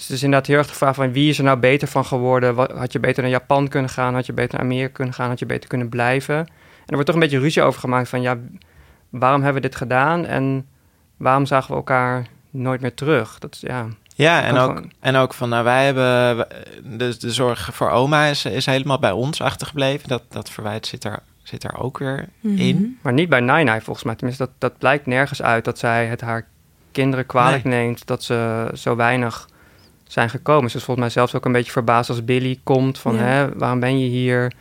[0.00, 1.12] Dus het is inderdaad heel erg de vraag van...
[1.12, 2.54] wie is er nou beter van geworden?
[2.54, 4.14] Wat, had je beter naar Japan kunnen gaan?
[4.14, 5.28] Had je beter naar Amerika kunnen gaan?
[5.28, 6.36] Had je beter kunnen blijven?
[6.36, 6.46] En
[6.86, 8.22] er wordt toch een beetje ruzie over gemaakt van...
[8.22, 8.38] ja,
[9.10, 10.66] waarom hebben we dit gedaan en
[11.16, 13.38] waarom zagen we elkaar nooit meer terug?
[13.38, 16.46] Dat is, ja, Ja, en ook, en ook van, nou, wij hebben,
[16.98, 20.08] de, de zorg voor oma is, is helemaal bij ons achtergebleven.
[20.08, 22.98] Dat, dat verwijt zit er, zit er ook weer in.
[23.02, 24.14] maar niet bij Nai Nai volgens mij.
[24.14, 26.46] Tenminste, dat, dat blijkt nergens uit dat zij het haar
[26.92, 29.48] kinderen kwalijk neemt dat ze zo weinig
[30.12, 30.70] zijn gekomen.
[30.70, 33.20] Ze is volgens mij zelfs ook een beetje verbaasd als Billy komt van, Ja.
[33.20, 34.52] hè, waarom ben je hier?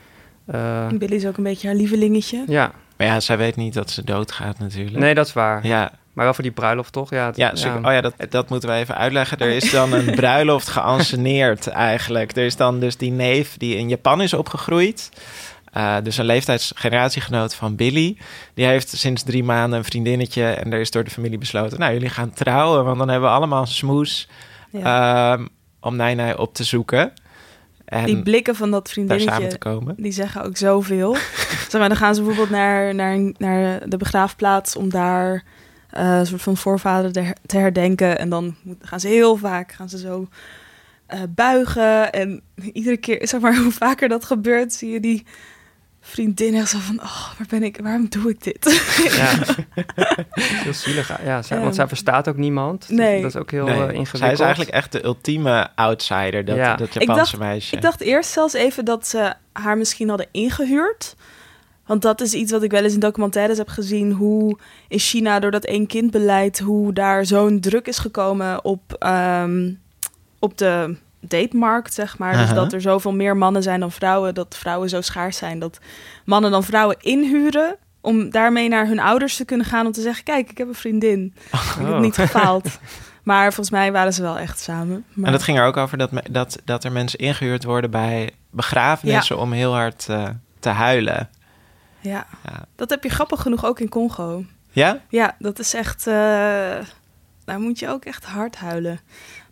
[0.45, 2.43] Eh, Billy is ook een beetje haar lievelingetje.
[2.47, 4.97] ja, Maar ja, zij weet niet dat ze doodgaat natuurlijk.
[4.97, 5.67] nee, dat is waar.
[5.67, 7.09] Ja, Maar wel voor die bruiloft, toch?
[7.09, 7.77] Ja, het- ja, zeker.
[7.85, 9.38] Oh ja, dat, dat moeten we even uitleggen.
[9.38, 12.35] Er is dan een bruiloft geanceneerd eigenlijk.
[12.35, 15.09] Er is dan dus die neef die in Japan is opgegroeid.
[15.73, 18.17] Eh, dus een leeftijdsgeneratiegenoot van Billy.
[18.53, 20.43] Die heeft sinds drie maanden een vriendinnetje.
[20.43, 21.79] En er is door de familie besloten...
[21.79, 24.27] nou, jullie gaan trouwen, want dan hebben we allemaal smoes...
[24.69, 25.34] Ja.
[25.34, 25.45] ehm,
[25.79, 27.13] om Nijnij op te zoeken.
[27.86, 29.95] En die blikken van dat vriendinnetje, samen te komen.
[29.97, 31.15] die zeggen ook zoveel.
[31.69, 35.43] zeg maar, dan gaan ze bijvoorbeeld naar, naar, naar de begraafplaats om daar
[35.89, 38.19] eh, een soort van voorvader te, her- te herdenken.
[38.19, 40.27] En dan gaan ze heel vaak gaan ze zo
[41.05, 42.12] eh, buigen.
[42.12, 42.41] En
[42.73, 45.25] iedere keer, zeg maar, hoe vaker dat gebeurt, zie je die
[46.09, 46.99] vriendin echt zo van...
[47.01, 47.79] Oh, waar ben ik?
[47.83, 48.81] Waarom doe ik dit?
[49.17, 49.55] Ja.
[50.63, 51.07] heel zielig.
[51.23, 52.79] Ja, zij, want Ehm, zij verstaat ook niemand.
[52.87, 53.21] Dat- nee.
[53.21, 54.17] Dat is ook heel Nee, eh, ingewikkeld.
[54.17, 56.75] Zij is eigenlijk echt de ultieme outsider, dat, Ja.
[56.75, 57.75] dat Ik Japanse dacht- meisje.
[57.75, 61.15] Ik dacht eerst zelfs even dat ze haar misschien hadden ingehuurd.
[61.85, 64.11] Want dat is iets wat ik wel eens in documentaires heb gezien.
[64.11, 68.93] Hoe in China door dat één kind beleid, hoe daar zo'n druk is gekomen op,
[68.99, 69.71] ehm,
[70.39, 72.38] op de datemarkt, zeg maar.
[72.38, 74.34] Dus dat er zoveel meer mannen zijn dan vrouwen.
[74.36, 75.60] Dat vrouwen zo schaars zijn.
[75.60, 75.79] Dat
[76.25, 77.75] mannen dan vrouwen inhuren.
[78.01, 80.73] Om daarmee naar hun ouders te kunnen gaan om te zeggen: Kijk, ik heb een
[80.75, 81.34] vriendin.
[81.51, 81.99] Ik heb Oh.
[81.99, 82.79] niet gefaald.
[83.23, 85.05] Maar volgens mij waren ze wel echt samen.
[85.13, 85.25] Maar...
[85.25, 89.38] En dat ging er ook over dat, dat, dat er mensen ingehuurd worden bij begrafenissen
[89.38, 90.27] om heel hard eh,
[90.60, 91.29] te huilen.
[91.99, 92.25] Ja.
[92.45, 92.65] Ja.
[92.75, 94.43] dat heb je grappig genoeg ook in Congo.
[94.71, 94.99] Ja?
[95.10, 96.08] Ja, dat is echt.
[96.08, 96.13] eh,
[97.45, 98.99] daar moet je ook echt hard huilen.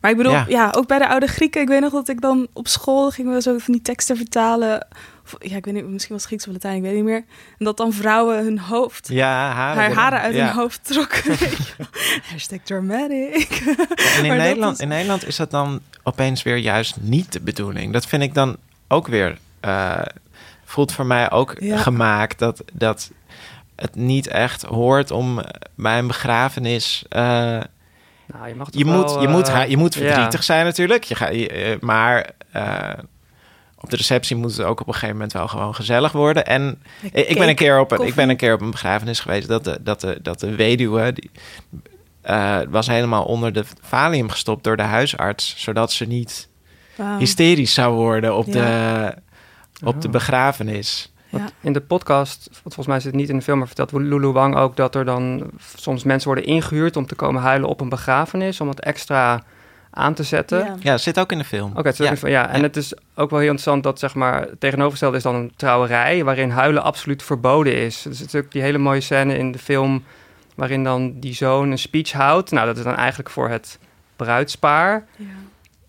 [0.02, 0.46] Maar ik bedoel, Ja.
[0.48, 0.72] ja.
[0.76, 1.62] ook bij de oude Grieken.
[1.62, 4.88] Ik weet nog dat ik dan op school gingen we zo van die teksten vertalen.
[5.24, 7.24] Of, ja, ik weet niet, misschien was het Grieks of Latijn, ik weet niet meer.
[7.60, 9.82] En dat dan vrouwen hun hoofd, Ja, haren.
[9.84, 10.46] haar haren uit ja.
[10.46, 11.36] hun hoofd trokken.
[12.32, 13.62] Hashtag dramatic.
[14.18, 17.94] En in Nederland, is- in Nederland is dat dan opeens weer juist niet de bedoeling.
[17.94, 18.58] Dat vind ik dan
[18.88, 19.38] ook weer...
[19.60, 20.02] eh,
[20.66, 23.12] voelt voor mij ook gemaakt dat, dat
[23.76, 25.42] het niet echt hoort om
[25.76, 27.06] bij een begrafenis...
[27.10, 27.60] eh,
[28.38, 30.00] Nou, je mag toch je, wel, moet, je, moet, eh, ha- je moet ja.
[30.02, 31.04] verdrietig zijn natuurlijk.
[31.04, 32.90] Je ga, je, eh, maar eh,
[33.80, 36.46] op de receptie moet het ook op een gegeven moment wel gewoon gezellig worden.
[36.46, 39.48] En Ik ben een keer op een, ik ben een keer op een begrafenis geweest
[39.48, 41.32] dat de, dat de, dat de weduwe die,
[42.22, 46.48] eh, was helemaal onder de valium gestopt door de huisarts, zodat ze niet
[47.18, 48.54] hysterisch zou worden op, Ja.
[48.54, 49.16] de,
[49.86, 50.14] op de Oh.
[50.14, 51.12] begrafenis.
[51.30, 51.46] Ja.
[51.62, 54.28] In de podcast, want volgens mij zit het niet in de film, maar vertelt Lulu
[54.28, 57.90] Wang ook dat er dan soms mensen worden ingehuurd om te komen huilen op een
[57.90, 59.44] begrafenis, om het extra
[59.90, 60.58] aan te zetten.
[60.60, 60.76] Ja.
[60.80, 61.72] Ja, dat zit ook in de film.
[61.76, 62.14] Oké, Ja.
[62.22, 62.50] ja.
[62.50, 62.62] en Ja.
[62.64, 66.24] het is ook wel heel interessant dat zeg maar het tegenovergestelde is dan een trouwerij
[66.24, 68.02] waarin huilen absoluut verboden is.
[68.02, 70.04] Dus het is ook die hele mooie scène in de film
[70.56, 72.52] waarin dan die zoon een speech houdt.
[72.52, 73.80] Nou, dat is dan eigenlijk voor het
[74.16, 75.06] bruidspaar.
[75.16, 75.26] Ja.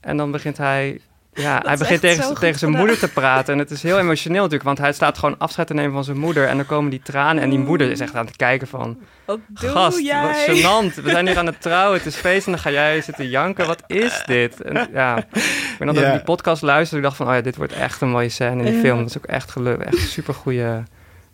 [0.01, 1.01] En dan begint hij,
[1.33, 3.53] ja, hij begint tegen, tegen zijn moeder te praten.
[3.53, 6.19] En het is heel emotioneel natuurlijk, want hij staat gewoon afscheid te nemen van zijn
[6.19, 6.47] moeder.
[6.49, 8.99] En dan komen die tranen en die moeder is echt aan het kijken van...
[9.25, 10.23] Wat doe Gast, jij?
[10.23, 11.03] wat gênant.
[11.03, 13.67] We zijn hier aan het trouwen, het is feest en dan ga jij zitten janken.
[13.67, 14.63] Wat is dit?
[14.63, 16.13] En, ja, ik ben Ja.
[16.13, 16.97] die podcast luisterde.
[16.97, 18.81] Ik dacht van, oh ja, dit wordt echt een mooie scène in die Ja.
[18.81, 18.99] film.
[18.99, 19.83] Dat is ook echt gelukt.
[19.85, 20.83] Echt een super goede,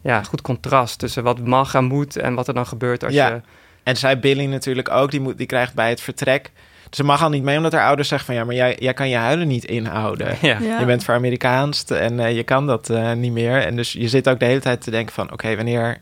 [0.01, 3.29] ja, goed contrast tussen wat mag en moet en wat er dan gebeurt als Ja.
[3.29, 3.41] je...
[3.83, 6.51] En zij Billy natuurlijk ook, die, moet, die krijgt bij het vertrek...
[6.95, 8.37] Ze mag al niet mee, omdat haar ouders zeggen van...
[8.37, 10.37] ja, maar jij, jij kan je huilen niet inhouden.
[10.41, 10.59] Ja.
[10.61, 10.79] Ja.
[10.79, 13.63] Je bent voor Amerikaans en eh, je kan dat eh, niet meer.
[13.63, 15.33] En dus je zit ook de hele tijd te denken van...
[15.33, 16.01] oké, wanneer,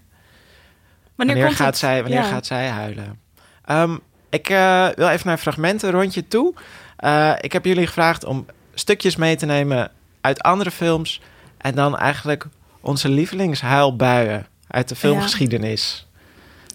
[1.15, 1.79] wanneer, gaat, het?
[1.79, 2.29] zij, wanneer Ja.
[2.29, 3.21] gaat zij huilen?
[3.65, 3.97] Ehm,
[4.31, 6.55] ik eh, wil even naar fragmenten rondje toe.
[6.97, 11.21] Eh, ik heb jullie gevraagd om stukjes mee te nemen uit andere films...
[11.59, 12.47] en dan eigenlijk
[12.81, 16.07] onze lievelingshuilbuien uit de filmgeschiedenis.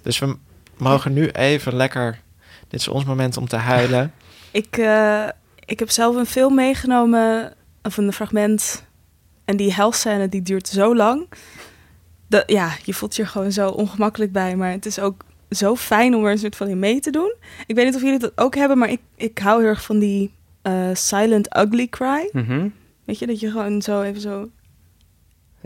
[0.01, 0.37] Dus we
[0.77, 2.19] mogen nu even lekker...
[2.67, 4.11] Dit is ons moment om te huilen.
[4.51, 5.27] Ik, eh,
[5.65, 7.53] ik heb zelf een film meegenomen,
[7.83, 8.85] of een fragment.
[9.45, 11.27] En die helscène die duurt zo lang.
[12.27, 14.55] Dat, ja, je voelt je er gewoon zo ongemakkelijk bij.
[14.55, 17.35] Maar het is ook zo fijn om er een soort van in mee te doen.
[17.65, 19.99] Ik weet niet of jullie dat ook hebben, maar ik, ik hou heel erg van
[19.99, 22.29] die eh, silent ugly cry.
[22.31, 22.67] Mhm.
[23.05, 24.49] Weet je, dat je gewoon zo even zo...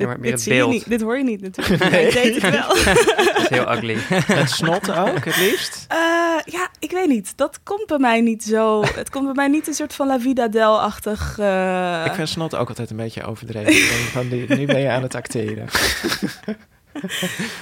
[0.02, 0.72] Ja, maar dit, meer dit het zie je beeld.
[0.72, 1.80] niet, dit hoor je niet natuurlijk.
[1.92, 2.68] Maar ik deed het wel.
[3.34, 3.98] Dat is heel ugly.
[4.38, 5.86] Met snot ook, het liefst.
[5.88, 5.98] Eh,
[6.46, 7.34] ja, ik weet niet.
[7.36, 8.84] Dat komt bij mij niet zo.
[8.96, 11.36] Het komt bij mij niet een soort van La Vida Del-achtig.
[11.40, 13.74] eh, Ik vind snot ook altijd een beetje overdreven.
[14.12, 15.68] Van, die, nu ben je aan het acteren.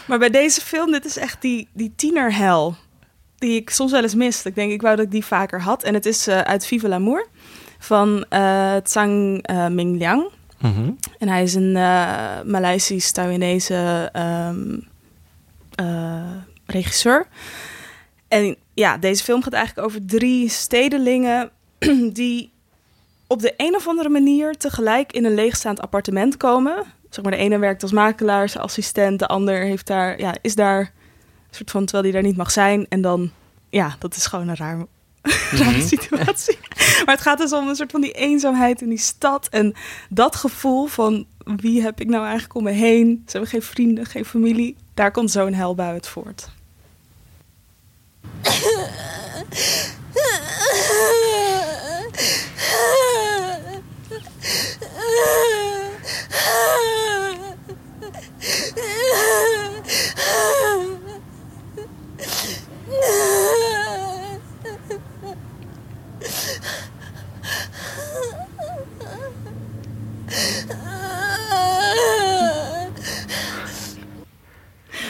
[0.08, 2.76] Maar bij deze film, dit is echt die, die tienerhel.
[3.38, 4.46] Die ik soms wel eens mis.
[4.46, 5.84] Ik denk, ik wou dat ik die vaker had.
[5.84, 7.28] En het is eh, uit Vive l'Amour
[7.80, 10.30] van eh Tsang Ming Liang.
[11.18, 14.80] En hij is een eh Maleisisch-Taiwanese ehm,
[15.76, 17.28] eh, regisseur.
[18.28, 21.50] En ja, deze film gaat eigenlijk over drie stedelingen
[22.14, 22.52] die
[23.28, 26.84] op de een of andere manier tegelijk in een leegstaand appartement komen.
[27.10, 30.56] Zeg maar, de ene werkt als makelaar, zijn assistent, de ander heeft daar, ja, is
[30.56, 30.92] daar
[31.50, 32.86] soort van terwijl hij daar niet mag zijn.
[32.90, 33.32] En dan,
[33.70, 34.86] ja, dat is gewoon een raar,
[35.60, 36.58] rare situatie.
[37.06, 39.48] Maar het gaat dus om een soort van die eenzaamheid in die stad.
[39.50, 39.76] En
[40.10, 43.24] dat gevoel van wie heb ik nou eigenlijk om me heen?
[43.26, 44.76] Ze hebben geen vrienden, geen familie.
[44.94, 46.50] Daar komt zo'n helbui uit voort.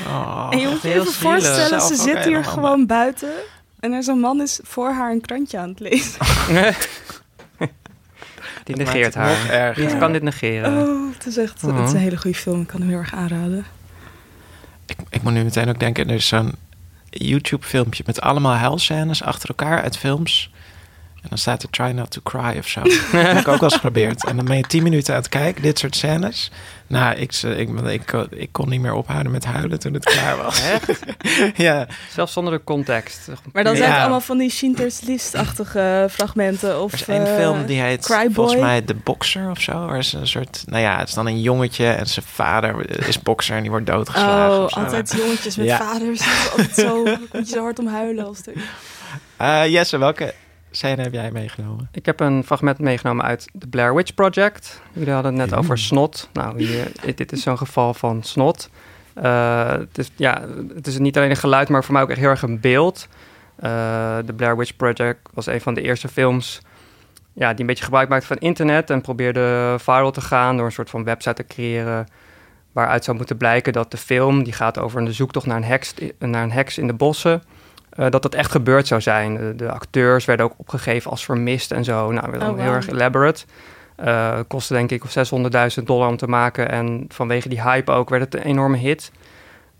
[0.10, 1.09] Oh, En je moet je heel even zielig.
[1.20, 3.30] Voorstellen, ze zit hier gewoon buiten.
[3.80, 6.20] En er zo'n man is voor haar een krantje aan het lezen.
[8.64, 9.74] Die Dat negeert haar.
[9.76, 10.88] Wie kan dit negeren?
[10.88, 12.62] Oh, het is echt het is een hele goede film.
[12.62, 13.66] Ik kan hem heel erg aanraden.
[14.86, 16.56] Ik, ik moet nu meteen ook denken, er is zo'n
[17.10, 20.52] YouTube-filmpje met allemaal huilscènes achter elkaar uit films.
[21.22, 22.82] En dan staat er try not to cry of zo.
[22.84, 24.26] dat heb ik ook wel eens geprobeerd.
[24.26, 26.52] En dan ben je tien minuten aan het kijken, dit soort scènes.
[26.88, 30.62] Nou, ik, ik, ik, ik kon niet meer ophouden met huilen toen het klaar was.
[30.62, 31.00] Echt?
[31.56, 33.28] ja, Zelfs zonder de context.
[33.54, 36.82] Maar dan zijn het allemaal van die Schindler's List-achtige fragmenten.
[36.82, 38.34] Of, er is één eh, film die heet Cryboy.
[38.34, 39.88] volgens mij De Boxer of zo.
[39.88, 43.22] Er is een soort, nou ja, het is dan een jongetje en zijn vader is
[43.22, 44.58] bokser en die wordt doodgeslagen.
[44.58, 44.80] Oh, of zo.
[44.80, 45.78] altijd jongetjes met Ja.
[45.78, 46.22] vaders.
[46.52, 47.04] Altijd zo,
[47.34, 48.26] moet je zo hard om huilen.
[48.26, 48.54] Als er...
[49.38, 50.34] Eh, Jesse, welke
[50.72, 51.90] scène heb jij meegenomen?
[51.92, 54.82] Ik heb een fragment meegenomen uit The Blair Witch Project.
[54.94, 56.30] Jullie hadden het net over snot.
[56.34, 58.70] Nou, hier, dit- is zo'n geval van snot.
[59.14, 60.42] Eh, het, is, ja,
[60.76, 63.08] het is niet alleen een geluid, maar voor mij ook echt heel erg een beeld.
[63.56, 66.62] Eh The Blair Witch Project was een van de eerste films
[67.34, 70.72] ja, die een beetje gebruik maakte van internet en probeerde viral te gaan door een
[70.72, 72.08] soort van website te creëren
[72.72, 75.94] waaruit zou moeten blijken dat de film, die gaat over een zoektocht naar een heks,
[76.20, 77.44] naar een heks in de bossen,
[78.00, 79.36] eh, dat dat echt gebeurd zou zijn.
[79.36, 82.12] De, de acteurs werden ook opgegeven als vermist en zo.
[82.12, 83.46] Nou, Oh, heel erg elaborate.
[83.96, 85.04] Eh, kostte denk ik
[85.80, 86.70] 600.000 dollar om te maken.
[86.70, 89.12] En vanwege die hype ook werd het een enorme hit.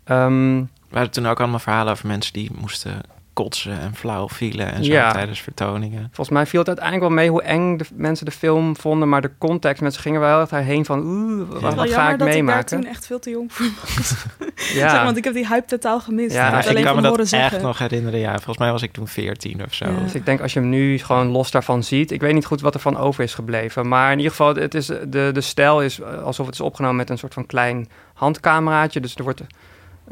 [0.04, 3.00] Ehm, waren toen ook allemaal verhalen over mensen die moesten
[3.32, 5.12] kotsen en flauw vielen en zo Ja.
[5.12, 6.00] tijdens vertoningen.
[6.12, 9.08] volgens mij viel het uiteindelijk wel mee hoe eng de mensen de film vonden.
[9.08, 11.00] Maar de context, mensen gingen wel echt daarheen van...
[11.04, 11.74] Oeh, wat, Ja.
[11.74, 12.66] wat ga ik dat ik daar meemaken?
[12.80, 14.14] toen echt veel te jong voor was.
[14.80, 14.88] ja.
[14.90, 16.34] Zeg, want ik heb die hype totaal gemist.
[16.34, 17.62] Ja, ik kan me dat echt zeggen.
[17.62, 18.20] nog herinneren.
[18.20, 19.84] Ja, volgens mij was ik toen 14 of zo.
[19.84, 19.98] Ja.
[20.00, 22.10] Dus ik denk als je hem nu gewoon los daarvan ziet...
[22.10, 23.88] Ik weet niet goed wat er van over is gebleven.
[23.88, 26.96] Maar in ieder geval, het is, de, de stijl is eh, alsof het is opgenomen
[26.96, 29.00] met een soort van klein handcameraatje.
[29.00, 29.40] Dus er wordt...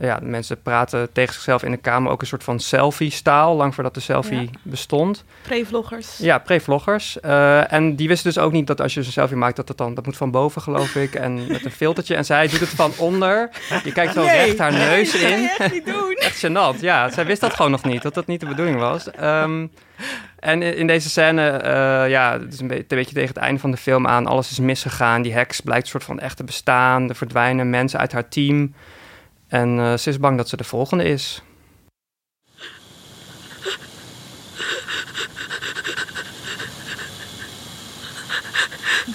[0.00, 3.56] Ja, mensen praten tegen zichzelf in de kamer ook een soort van selfie-staal.
[3.56, 4.48] Lang voordat de selfie Ja.
[4.62, 5.24] bestond.
[5.42, 6.18] Pre-vloggers.
[6.18, 7.20] Ja, pre-vloggers.
[7.20, 9.56] Eh, en die wisten dus ook niet dat als je een selfie maakt...
[9.56, 9.94] dat het dan...
[9.94, 11.14] Dat moet van boven, geloof ik.
[11.14, 12.14] En met een filtertje.
[12.14, 13.50] En zij doet het van onder.
[13.84, 15.48] Je kijkt zo recht haar neus dat in.
[15.58, 16.12] echt niet doen.
[16.14, 17.10] Echt gênant, ja.
[17.10, 19.10] Zij wist dat gewoon nog niet, dat dat niet de bedoeling was.
[19.10, 19.66] Ehm,
[20.38, 23.60] en in deze scène, eh, ja, het is een, be- een beetje tegen het einde
[23.60, 24.26] van de film aan.
[24.26, 25.22] Alles is misgegaan.
[25.22, 27.08] Die heks blijkt een soort van echt te bestaan.
[27.08, 28.74] Er verdwijnen mensen uit haar team.
[29.48, 31.42] En eh, ze is bang dat ze de volgende is.
[39.06, 39.14] I'm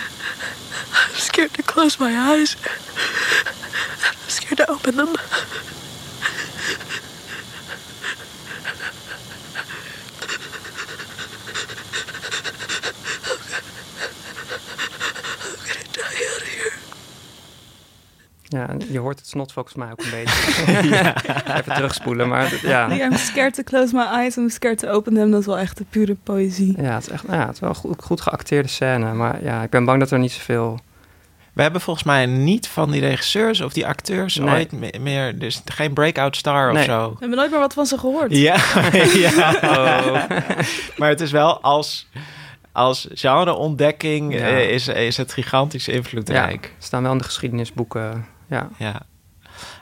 [1.15, 2.55] scared to close my eyes.
[2.63, 5.09] I'm scared to open them.
[5.09, 5.15] I'm
[15.65, 16.73] gonna die out here.
[18.53, 21.13] Ja, je hoort het snot volgens mij ook een beetje.
[21.57, 22.87] Even terugspoelen, maar ja.
[22.87, 25.31] Nee, I'm scared to close my eyes, I'm scared to open them.
[25.31, 26.81] Dat is wel echt de pure poëzie.
[26.81, 29.13] Ja, het is echt, ja, het is wel een goed, goed geacteerde scène.
[29.13, 30.79] Maar ja, ik ben bang dat er niet zoveel...
[31.53, 34.49] We hebben volgens mij niet van die regisseurs of die acteurs Nee.
[34.49, 35.39] ooit me- meer...
[35.39, 37.09] Dus geen breakout star of zo.
[37.09, 38.35] We hebben nooit meer wat van ze gehoord.
[38.35, 38.55] Ja,
[39.13, 39.53] ja.
[39.63, 40.29] Oh.
[40.97, 42.07] maar het is wel als,
[42.71, 44.39] als genre-ontdekking Ja.
[44.47, 46.65] eh, is, is het gigantisch invloedrijk.
[46.65, 48.25] Ja, staan wel in de geschiedenisboeken.
[48.53, 48.69] Ja.
[48.77, 49.01] Ja.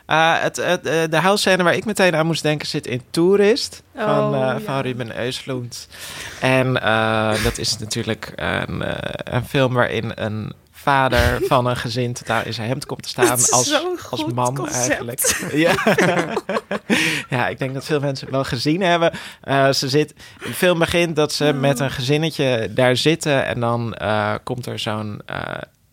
[0.05, 3.83] Eh, het, het, eh, de houtscène waar ik meteen aan moest denken zit in Tourist
[3.95, 4.59] van, Oh, eh, ja.
[4.59, 5.87] van Ruben Östlund.
[6.39, 6.73] En
[7.43, 8.83] dat is natuurlijk een,
[9.35, 13.25] een film waarin een vader van een gezin totaal in zijn hemd komt te staan
[13.29, 14.89] Het als, als man concept.
[14.89, 15.51] eigenlijk.
[15.53, 15.73] Ja.
[17.37, 19.11] ja, ik denk dat veel mensen wel gezien hebben.
[19.75, 23.97] Ze zit, de film begint dat ze met een gezinnetje daar zitten en dan
[24.43, 25.21] komt er zo'n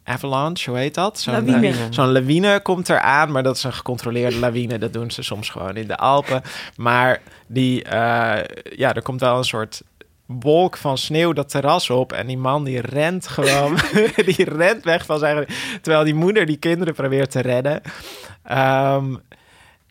[0.08, 1.20] avalanche, hoe heet dat?
[1.20, 1.68] Zo'n Lawine.
[1.68, 4.78] eh, Zo'n lawine komt eraan, maar dat is een gecontroleerde lawine.
[4.78, 6.42] Dat doen ze soms gewoon in de Alpen.
[6.76, 8.44] Maar die, eh,
[8.76, 9.82] ja, er komt wel een soort
[10.26, 12.12] wolk van sneeuw dat terras op.
[12.12, 13.78] En die man die rent gewoon,
[14.34, 15.46] die rent weg van zijn...
[15.82, 17.80] Terwijl die moeder die kinderen probeert te redden.
[18.44, 19.14] Ehm,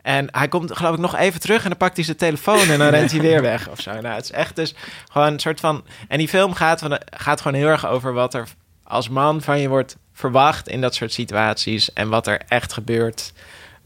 [0.01, 2.79] en hij komt geloof ik nog even terug en dan pakt hij zijn telefoon en
[2.79, 3.91] dan rent hij weer weg of zo.
[3.91, 4.75] Nou, het is echt dus
[5.11, 5.83] gewoon een soort van...
[6.07, 8.47] En die film gaat, van, gaat gewoon heel erg over wat er
[8.87, 11.93] als man van je wordt verwacht in dat soort situaties.
[11.93, 13.33] En wat er echt gebeurt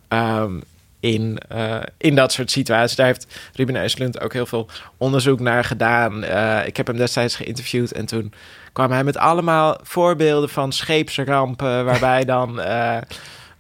[0.08, 0.60] ehm,
[1.00, 2.96] in, eh, in dat soort situaties.
[2.96, 6.24] Daar heeft Ruben Östlund ook heel veel onderzoek naar gedaan.
[6.24, 8.34] Eh, ik heb hem destijds geïnterviewd en toen
[8.74, 11.86] kwam hij met allemaal voorbeelden van scheepsrampen...
[11.90, 12.62] waarbij dan...
[12.62, 12.98] eh,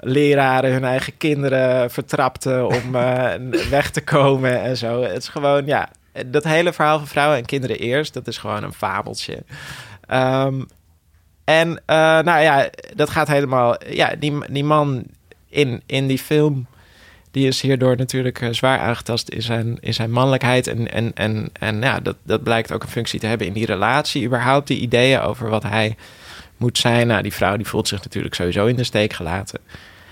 [0.03, 2.91] leraren hun eigen kinderen vertrapten om
[3.69, 5.03] weg te komen en zo.
[5.03, 5.89] Het is gewoon, ja,
[6.25, 9.43] dat hele verhaal van vrouwen en kinderen eerst, dat is gewoon een fabeltje.
[10.07, 10.61] Ehm,
[11.43, 15.03] en eh, nou ja, dat gaat helemaal, ja, die, die man
[15.49, 16.67] in, in die film,
[17.31, 20.67] die is hierdoor natuurlijk eh, zwaar aangetast in zijn, in zijn mannelijkheid.
[20.67, 23.65] En, en, en, en ja, dat, dat blijkt ook een functie te hebben in die
[23.65, 24.25] relatie.
[24.25, 25.95] Überhaupt die ideeën over wat hij
[26.57, 27.07] moet zijn.
[27.07, 29.59] Nou, die vrouw die voelt zich natuurlijk sowieso in de steek gelaten.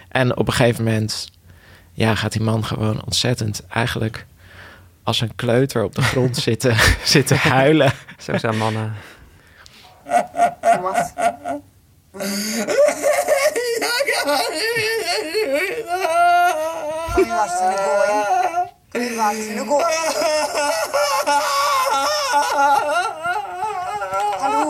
[0.09, 1.31] En op een gegeven moment
[1.93, 4.25] ja, gaat die man gewoon ontzettend eigenlijk
[5.03, 7.91] als een kleuter op de grond zitten, zitten huilen.
[8.17, 8.93] Zo zijn mannen.
[10.09, 11.13] Thomas.
[11.19, 11.85] Jeg er
[15.55, 15.97] ute!
[17.13, 18.23] Kan vi være så snill gå inn?
[18.91, 19.77] Kan vi være så snill å gå
[24.41, 24.61] Hallo?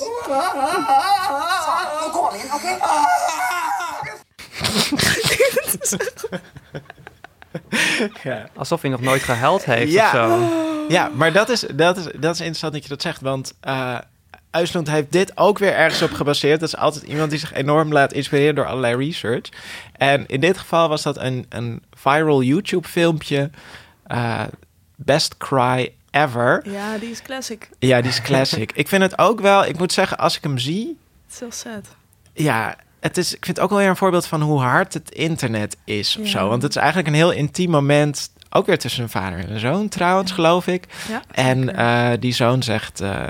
[0.00, 0.16] Sånn,
[1.96, 2.66] nå går vi inn, OK?
[8.22, 8.48] Ja.
[8.56, 10.04] Alsof hij nog nooit gehuild heeft Ja.
[10.06, 10.48] of zo.
[10.88, 13.20] Ja, maar dat is, dat, is, dat is interessant dat je dat zegt.
[13.20, 13.98] Want eh
[14.50, 16.60] Uitsland heeft dit ook weer ergens op gebaseerd.
[16.60, 19.48] Dat is altijd iemand die zich enorm laat inspireren door allerlei research.
[19.96, 23.50] En in dit geval was dat een, een viral YouTube-filmpje.
[24.06, 24.42] eh,
[24.96, 26.62] Best Cry Ever.
[26.70, 27.68] Ja, die is classic.
[27.78, 28.72] Ja, die is classic.
[28.82, 31.52] ik vind het ook wel, ik moet zeggen, als ik hem zie, Het is heel
[31.52, 31.86] sad.
[32.32, 35.10] ja, het is, ik vind het ook wel weer een voorbeeld van hoe hard het
[35.10, 36.30] internet is of Ja.
[36.30, 36.48] zo.
[36.48, 39.60] Want het is eigenlijk een heel intiem moment ook weer tussen een vader en een
[39.60, 40.84] zoon trouwens, geloof ik.
[41.08, 43.22] Ja, En eh, die zoon zegt, eh,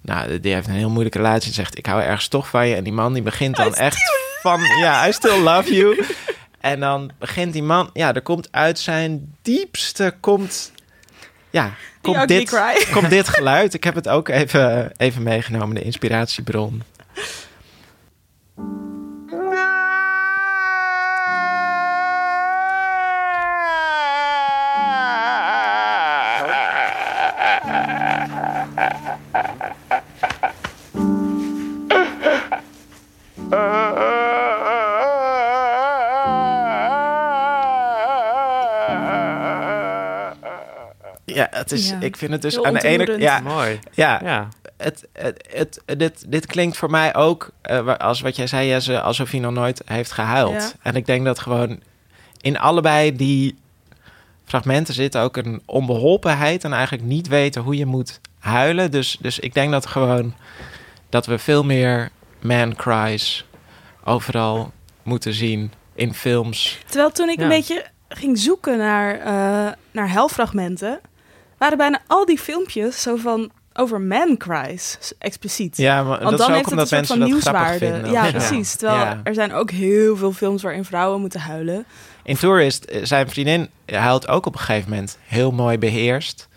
[0.00, 1.48] nou, die heeft een heel moeilijke relatie.
[1.48, 2.74] en Zegt, ik hou ergens toch van je.
[2.74, 4.02] En die man die begint dan echt
[4.42, 5.98] van, ja, I still love you.
[6.60, 10.72] En dan begint die man, ja, er komt uit zijn diepste, komt,
[11.50, 12.60] ja, komt dit,
[12.92, 13.74] komt dit geluid.
[13.74, 16.82] Ik heb het ook even, even meegenomen, de inspiratiebron.
[41.24, 43.22] Ja, het is, Ja, ik vind het dus heel aan de ene ontroerend.
[43.22, 43.78] ja, Mooi.
[43.92, 44.48] ja, Ja.
[44.80, 49.00] Het, het, het, dit, dit klinkt voor mij ook, eh, als wat jij zei, Jesse,
[49.00, 50.52] alsof hij nog nooit heeft gehuild.
[50.52, 50.70] Ja.
[50.82, 51.80] En ik denk dat gewoon
[52.40, 53.58] in allebei die
[54.44, 58.90] fragmenten zit ook een onbeholpenheid en eigenlijk niet weten hoe je moet huilen.
[58.90, 60.34] Dus, dus ik denk dat gewoon
[61.08, 62.10] dat we veel meer
[62.40, 63.44] man cries
[64.04, 64.72] overal
[65.02, 66.78] moeten zien in films.
[66.86, 67.42] Terwijl toen ik Ja.
[67.42, 71.00] een beetje ging zoeken naar, eh naar helfragmenten,
[71.58, 75.76] waren bijna al die filmpjes zo van over man cries, expliciet.
[75.76, 77.78] Ja, maar Want dat dan is ook heeft het een soort mensen van nieuwswaarde.
[77.78, 78.10] vinden.
[78.10, 78.30] Ja, zo.
[78.30, 78.76] precies.
[78.76, 79.20] Terwijl Ja.
[79.24, 81.84] er zijn ook heel veel films waarin vrouwen moeten huilen.
[82.22, 86.48] In Tourist, eh, zijn vriendin huilt ook op een gegeven moment heel mooi beheerst.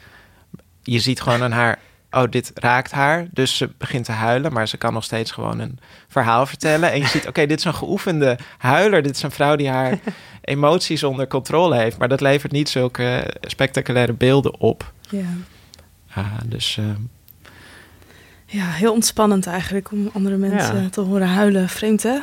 [0.84, 1.80] Je ziet gewoon aan haar,
[2.12, 3.28] oh, dit raakt haar.
[3.32, 6.92] Dus ze begint te huilen, maar ze kan nog steeds gewoon een verhaal vertellen.
[6.92, 9.02] En je ziet, oké, dit is een geoefende huiler.
[9.02, 10.00] Dit is een vrouw die haar
[10.42, 11.98] emoties onder controle heeft.
[11.98, 14.92] Maar dat levert niet zulke spectaculaire beelden op.
[15.10, 15.20] Ja.
[16.46, 16.86] Dus eh,
[18.46, 20.90] ja, heel ontspannend eigenlijk om andere mensen Ja.
[20.90, 21.70] te horen huilen.
[21.70, 22.20] Vreemd hè?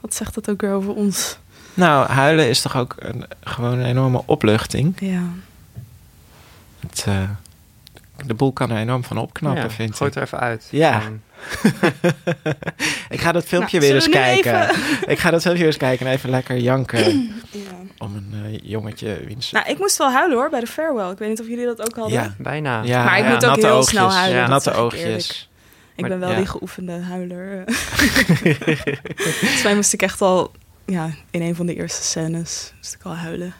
[0.00, 1.38] Wat zegt dat ook weer over ons?
[1.74, 4.94] nou, huilen is toch ook een, gewoon een enorme opluchting.
[5.00, 5.22] Ja.
[6.80, 7.30] Het, eh,
[8.26, 10.16] de boel kan er enorm van opknappen, Ja, vind gooi ik.
[10.16, 10.68] het er even uit.
[10.70, 11.02] Ja.
[13.08, 14.70] Ik ga dat filmpje Nou, weer eens kijken.
[15.06, 17.08] Ik ga dat filmpje weer eens kijken en even lekker janken
[17.50, 17.60] ja.
[17.98, 19.50] om een eh, jongetje wiens.
[19.50, 21.10] Nou, ik moest wel huilen hoor bij de farewell.
[21.10, 22.12] Ik weet niet of jullie dat ook hadden.
[22.22, 22.82] ja, Bijna.
[22.82, 23.90] ja, Maar ik ja, moet ook natte heel oogjes.
[23.90, 25.02] snel huilen, natte oogjes.
[25.02, 25.46] eerlijk.
[25.94, 26.36] Ik Maar- ben wel ja.
[26.36, 27.64] die geoefende huiler.
[29.40, 30.52] Volgens mij moest ik echt al
[30.86, 33.54] ja, in een van de eerste scènes moest ik al huilen.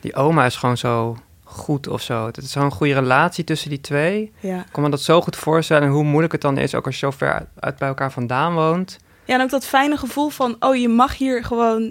[0.00, 1.18] Die oma is gewoon zo
[1.54, 2.26] goed of zo.
[2.26, 4.32] Het is zo'n goede relatie tussen die twee.
[4.40, 4.58] Ja.
[4.58, 6.94] Ik kan me dat zo goed voorstellen en hoe moeilijk het dan is, ook als
[7.00, 8.96] je zo ver uit, uit bij elkaar vandaan woont.
[9.24, 11.82] ja, en ook dat fijne gevoel van, oh, je mag hier gewoon,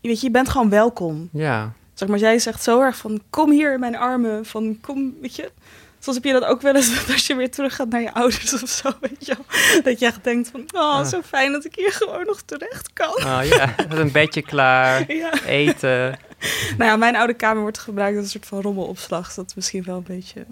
[0.00, 1.28] je weet je, je bent gewoon welkom.
[1.32, 5.14] Ja, Zeg maar, zij zegt zo erg van, kom hier in mijn armen, van, kom,
[5.20, 5.50] weet je.
[5.98, 8.62] Soms heb je dat ook wel eens, als je weer terug gaat naar je ouders
[8.62, 9.82] of zo, weet je wel.
[9.82, 13.14] Dat je echt denkt van, oh, zo fijn dat ik hier gewoon nog terecht kan.
[13.16, 13.74] oh, ja.
[13.88, 15.44] Met een bedje klaar, Ja.
[15.44, 16.18] eten.
[16.78, 19.34] Nou ja, mijn oude kamer wordt gebruikt als een soort van rommelopslag.
[19.34, 20.44] Dat is misschien wel een beetje,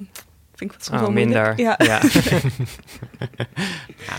[0.54, 1.54] vind ik wat soms Oh, wel minder.
[1.56, 1.82] moeilijk.
[1.82, 2.00] Ja.
[4.06, 4.14] Ja.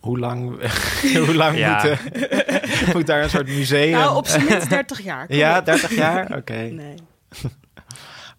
[0.00, 0.60] Hoe lang,
[1.26, 1.82] hoe lang Ja.
[1.84, 3.90] moet, eh, moet daar een soort museum?
[3.90, 5.26] Nou, op zijn minst 30 jaar.
[5.26, 5.64] kom ja, op.
[5.64, 6.36] 30 jaar?
[6.36, 6.52] Oké.
[6.70, 6.94] Nee.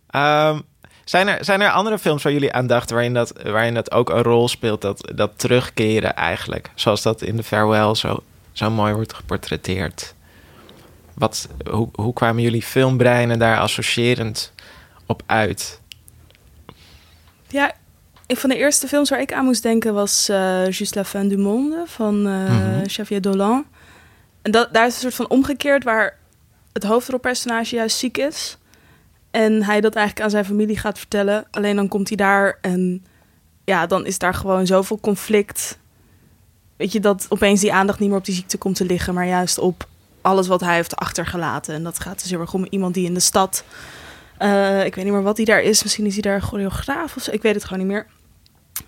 [0.10, 0.60] Ehm,
[1.04, 4.10] zijn, er, zijn er andere films waar jullie aan dachten waarin dat, waarin dat ook
[4.10, 6.70] een rol speelt, dat, dat terugkeren eigenlijk?
[6.76, 10.14] Zoals dat in de Farewell zo, zo mooi wordt geportretteerd.
[11.14, 14.54] Wat, hoe, hoe kwamen jullie filmbreinen daar associërend
[15.06, 15.82] op uit?
[17.48, 17.72] Ja,
[18.28, 21.28] een van de eerste films waar ik aan moest denken was eh Juste la fin
[21.30, 22.86] du monde van eh, Mhm.
[22.86, 23.66] Xavier Dolan.
[24.42, 26.18] En dat, daar is een soort van omgekeerd waar
[26.74, 28.58] het hoofdrolpersonage juist ziek is.
[29.32, 31.46] En hij dat eigenlijk aan zijn familie gaat vertellen.
[31.52, 33.06] Alleen dan komt hij daar en
[33.66, 35.78] ja, dan is daar gewoon zoveel conflict.
[36.78, 39.28] Weet je, dat opeens die aandacht niet meer op die ziekte komt te liggen, maar
[39.28, 39.88] juist op
[40.24, 41.74] alles wat hij heeft achtergelaten.
[41.74, 43.64] En dat gaat dus heel erg om iemand die in de stad
[44.38, 45.84] eh, ik weet niet meer wat hij daar is.
[45.84, 47.32] Misschien is hij daar choreograaf of zo.
[47.32, 48.06] Ik weet het gewoon niet meer.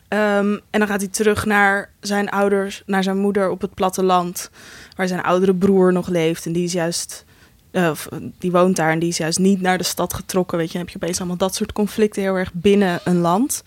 [0.08, 4.50] Ehm, en dan gaat hij terug naar zijn ouders, naar zijn moeder op het platteland,
[4.96, 6.46] waar zijn oudere broer nog leeft.
[6.46, 7.26] En die is juist,
[7.72, 7.92] eh,
[8.38, 10.58] die woont daar en die is juist niet naar de stad getrokken.
[10.58, 13.64] Weet je, dan heb je opeens allemaal dat soort conflicten heel erg binnen een land.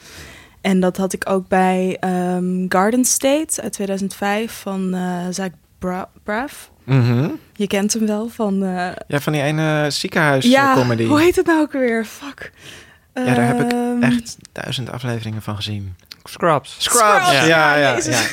[0.61, 6.11] En dat had ik ook bij ehm, Garden State uit 2005 van eh Zach Bra-
[6.89, 7.29] Mhm.
[7.53, 8.63] Je kent hem wel van.
[8.65, 10.61] eh, Ja, van die ene ziekenhuiscomedy.
[10.67, 11.05] ja, comedy.
[11.05, 12.05] hoe heet het nou ook weer?
[12.05, 12.53] Fuck.
[13.15, 15.95] Ja, daar heb ik Ehm, echt duizend afleveringen van gezien.
[16.25, 16.75] Scrubs.
[16.79, 17.05] Scrubs!
[17.27, 18.21] Scrubs, Ja, ja, ja, ja.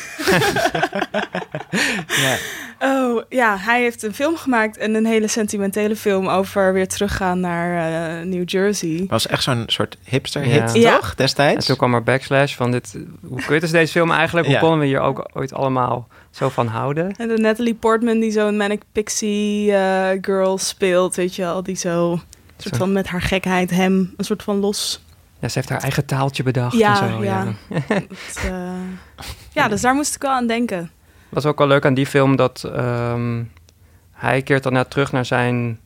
[2.07, 2.35] Ja.
[2.85, 7.39] Oh, ja, hij heeft een film gemaakt en een hele sentimentele film over weer teruggaan
[7.39, 7.77] naar
[8.19, 9.05] eh, New Jersey.
[9.09, 10.79] was echt zo'n soort hipster-hit, Ja.
[10.81, 10.95] Ja.
[10.95, 11.09] toch?
[11.09, 11.65] En Destijds?
[11.65, 12.97] toen kwam er backlash van dit.
[13.27, 14.45] Hoe kut is deze film eigenlijk?
[14.45, 14.61] Hoe Ja.
[14.61, 17.11] konden we hier ook ooit allemaal zo van houden?
[17.17, 21.75] En de Natalie Portman die zo'n manic pixie eh, girl speelt, weet je wel, die
[21.75, 22.21] zo Een
[22.57, 25.03] soort van met haar gekheid hem een soort van los.
[25.39, 27.23] Ja, ze heeft haar eigen taaltje bedacht Ja, en zo.
[27.23, 27.53] ja.
[27.87, 28.09] Het,
[28.45, 28.51] eh,
[29.53, 30.89] ja, dus daar moest ik wel aan denken.
[31.35, 33.43] Was ook wel leuk aan die film dat ehm,
[34.11, 35.79] hij keert dan net terug naar zijn,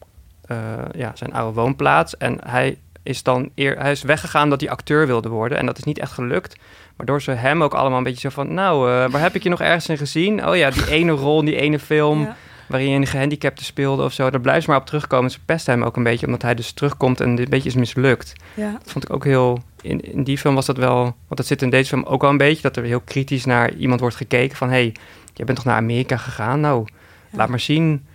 [0.46, 0.58] eh,
[0.92, 2.18] ja, zijn oude woonplaats.
[2.18, 5.58] En hij is dan eer, hij is weggegaan dat hij acteur wilde worden.
[5.58, 6.56] En dat is niet echt gelukt.
[6.96, 8.54] Waardoor ze hem ook allemaal een beetje zo van...
[8.54, 10.48] Nou, eh, waar heb ik je nog ergens in gezien?
[10.48, 12.22] Oh ja, die ene rol in die ene film...
[12.22, 12.36] Ja.
[12.68, 14.30] waarin je een gehandicapte speelde of zo.
[14.30, 15.32] Daar blijft ze maar op terugkomen.
[15.32, 17.76] Ze pesten hem ook een beetje, omdat hij dus terugkomt en dit een beetje is
[17.76, 18.34] mislukt.
[18.54, 18.72] Ja.
[18.72, 19.60] Dat vond ik ook heel...
[19.82, 21.02] In, in die film was dat wel...
[21.02, 22.62] Want dat zit in deze film ook wel een beetje...
[22.62, 24.68] dat er heel kritisch naar iemand wordt gekeken van...
[24.70, 24.94] hé, hey,
[25.40, 26.60] jij bent toch naar Amerika gegaan?
[26.60, 26.88] Nou,
[27.32, 28.06] laat maar zien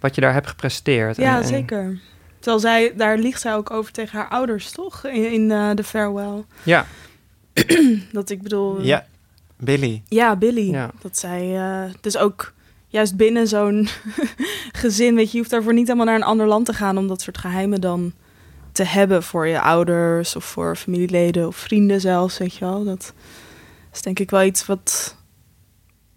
[0.00, 1.16] wat je daar hebt gepresteerd.
[1.16, 1.98] Ja, En- en- zeker.
[2.38, 5.06] Terwijl zij, daar liegt zij ook over tegen haar ouders, toch?
[5.06, 6.44] In, in eh, The Farewell.
[6.62, 6.86] Ja,
[8.12, 8.80] Dat ik bedoel...
[8.80, 9.06] Ja,
[9.56, 10.02] Billy.
[10.08, 10.70] Ja, Billy.
[10.70, 10.90] Ja.
[11.00, 12.52] Dat zij eh, dus ook
[12.86, 13.88] juist binnen zo'n
[14.82, 17.08] gezin, weet je, je hoeft daarvoor niet helemaal naar een ander land te gaan om
[17.08, 18.12] dat soort geheimen dan
[18.72, 22.84] te hebben voor je ouders of voor familieleden of vrienden zelfs, weet je wel.
[22.84, 23.12] Dat
[23.92, 25.16] is denk ik wel iets wat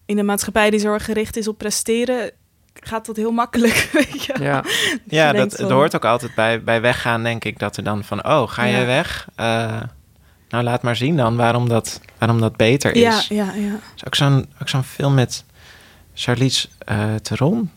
[0.05, 2.31] in een maatschappij die zo erg gericht is op presteren,
[2.73, 4.33] gaat dat heel makkelijk, weet je.
[4.39, 4.63] ja.
[5.07, 8.25] Ja, je dat, hoort ook altijd bij, bij weggaan, denk ik, dat er dan van...
[8.27, 8.85] Oh, ga je Ja.
[8.85, 9.27] weg?
[9.35, 9.81] Eh,
[10.49, 13.27] nou, laat maar zien dan waarom dat, waarom dat beter is.
[13.27, 13.67] Ja, ja, ja.
[13.71, 15.43] Er is ook zo'n, ook zo'n film met
[16.13, 17.71] Charlize eh Theron.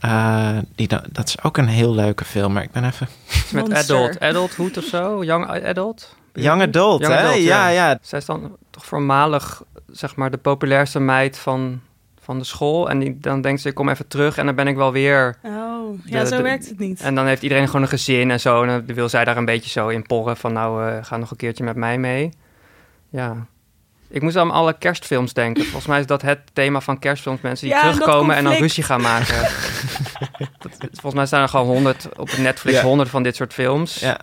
[0.00, 3.08] Eh, die dan, dat is ook een heel leuke film, maar ik ben even...
[3.52, 3.96] Met Monster.
[3.96, 6.14] adult, adulthood of zo, young adult.
[6.32, 7.20] Young Adult, Young hè?
[7.28, 7.98] adult, ja, ja.
[8.02, 11.80] Zij is dan toch voormalig, zeg maar, de populairste meid van,
[12.20, 12.90] van de school.
[12.90, 15.36] En die, dan denkt ze, ik kom even terug en dan ben ik wel weer...
[15.42, 17.00] Oh, ja, De- zo de- werkt het niet.
[17.00, 18.62] En dan heeft iedereen gewoon een gezin en zo.
[18.62, 20.52] En dan wil zij daar een beetje zo in porren van...
[20.52, 22.32] nou, eh, ga nog een keertje met mij mee.
[23.08, 23.46] Ja.
[24.08, 25.62] Ik moest aan alle kerstfilms denken.
[25.62, 27.40] Volgens mij is dat het thema van kerstfilms.
[27.40, 29.34] Mensen die Ja, terugkomen en dan ruzie gaan maken.
[30.62, 32.76] Dat- volgens mij zijn er gewoon honderd op Netflix...
[32.78, 32.84] Ja.
[32.84, 33.94] honderd van dit soort films.
[34.00, 34.18] ja.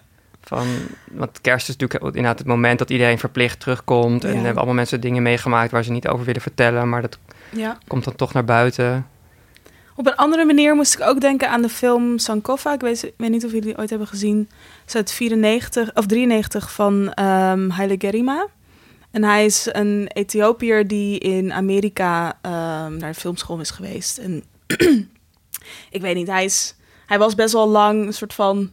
[0.50, 0.68] Van,
[1.12, 4.24] want kerst is natuurlijk inderdaad het moment dat iedereen verplicht terugkomt.
[4.24, 4.36] En Ja.
[4.36, 6.90] hebben allemaal mensen dingen meegemaakt waar ze niet over willen vertellen.
[6.90, 7.18] Maar dat
[7.52, 7.78] ja.
[7.88, 9.08] komt dan toch naar buiten.
[9.96, 12.74] Op een andere manier moest ik ook denken aan de film Sankofa.
[12.74, 14.50] Ik weet, ik weet niet of jullie die ooit hebben gezien.
[14.80, 18.48] Het is uit 94 of 93 van ehm Haile Gerima.
[19.12, 24.18] En hij is een Ethiopiër die in Amerika ehm, naar de filmschool is geweest.
[24.18, 24.44] En
[25.98, 26.76] ik weet niet, hij, is,
[27.06, 28.72] hij was best wel lang een soort van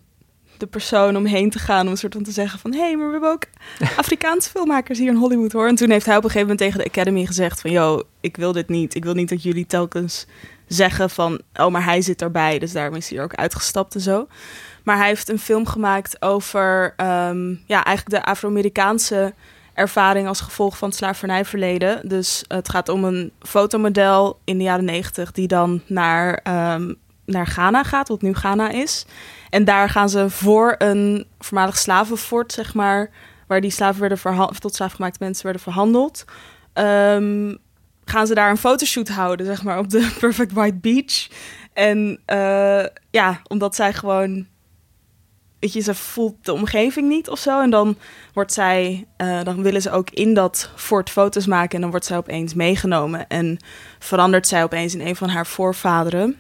[0.60, 1.86] de persoon om heen te gaan.
[1.86, 2.72] Om een soort van te zeggen van...
[2.72, 3.44] hé, hey, maar we hebben ook
[3.96, 5.68] Afrikaanse filmmakers hier in Hollywood hoor.
[5.68, 7.70] En toen heeft hij op een gegeven moment tegen de Academy gezegd van...
[7.70, 8.94] yo, ik wil dit niet.
[8.94, 10.26] Ik wil niet dat jullie telkens
[10.66, 11.40] zeggen van...
[11.54, 12.58] oh, maar hij zit erbij.
[12.58, 14.28] Dus daarom is hij er ook uitgestapt en zo.
[14.82, 16.94] Maar hij heeft een film gemaakt over...
[16.96, 19.34] ehm, ja, eigenlijk de Afro-Amerikaanse
[19.74, 22.08] ervaring als gevolg van het slavernijverleden.
[22.08, 25.32] Dus het gaat om een fotomodel in de jaren negentig...
[25.32, 26.92] die dan naar, ehm,
[27.26, 29.06] naar Ghana gaat, wat nu Ghana is...
[29.50, 33.10] En daar gaan ze voor een voormalig slavenfort, zeg maar,
[33.46, 36.24] waar die slaven werden verhandeld, tot slaafgemaakte mensen werden verhandeld,
[36.72, 37.54] ehm,
[38.04, 41.28] gaan ze daar een fotoshoot houden, zeg maar, op de Perfect White Beach.
[41.72, 44.46] En eh, ja, omdat zij gewoon,
[45.58, 47.62] weet je, ze voelt de omgeving niet of zo.
[47.62, 47.96] En dan
[48.32, 52.06] wordt zij, eh, dan willen ze ook in dat fort foto's maken en dan wordt
[52.06, 53.58] zij opeens meegenomen en
[53.98, 56.36] verandert zij opeens in een van haar voorvaderen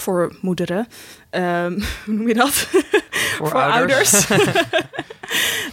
[0.00, 0.86] voor moederen.
[1.30, 1.72] Ehm,
[2.04, 2.50] hoe noem je dat?
[2.52, 4.26] Voor, Voor ouders.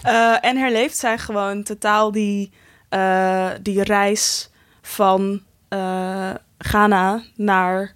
[0.03, 2.51] Eh, en herleeft zij gewoon totaal die,
[2.89, 4.49] eh, die reis
[4.82, 7.93] van eh, Ghana naar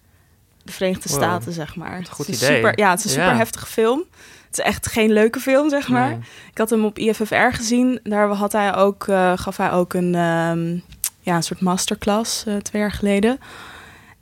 [0.63, 1.17] de Verenigde Wow.
[1.17, 2.05] Staten, zeg maar.
[2.09, 2.55] goed Het is idee.
[2.55, 3.35] Super, ja, het is een super Ja.
[3.35, 4.03] heftige film.
[4.45, 6.09] Het is echt geen leuke film, zeg maar.
[6.09, 6.19] Nee.
[6.51, 7.99] Ik had hem op IFFR gezien.
[8.03, 9.03] Daar had hij ook,
[9.35, 10.77] gaf hij ook een, ehm,
[11.19, 13.39] ja, een soort masterclass twee jaar geleden.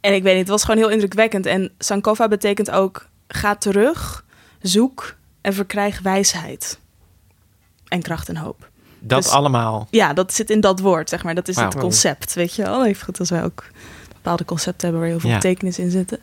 [0.06, 1.46] En ik weet niet, het was gewoon heel indrukwekkend.
[1.46, 4.26] En Sankofa betekent ook ga terug,
[4.62, 6.80] zoek en verkrijg wijsheid.
[7.88, 8.70] En kracht en hoop.
[9.00, 9.88] Dat Dus- allemaal.
[9.90, 11.36] Ja, dat zit in dat woord, zeg maar.
[11.36, 12.86] Dat is het concept, weet je wel.
[12.86, 13.64] Even goed als wij ook
[14.14, 15.36] bepaalde concepten hebben waar heel veel Ja.
[15.36, 16.20] betekenis in zitten.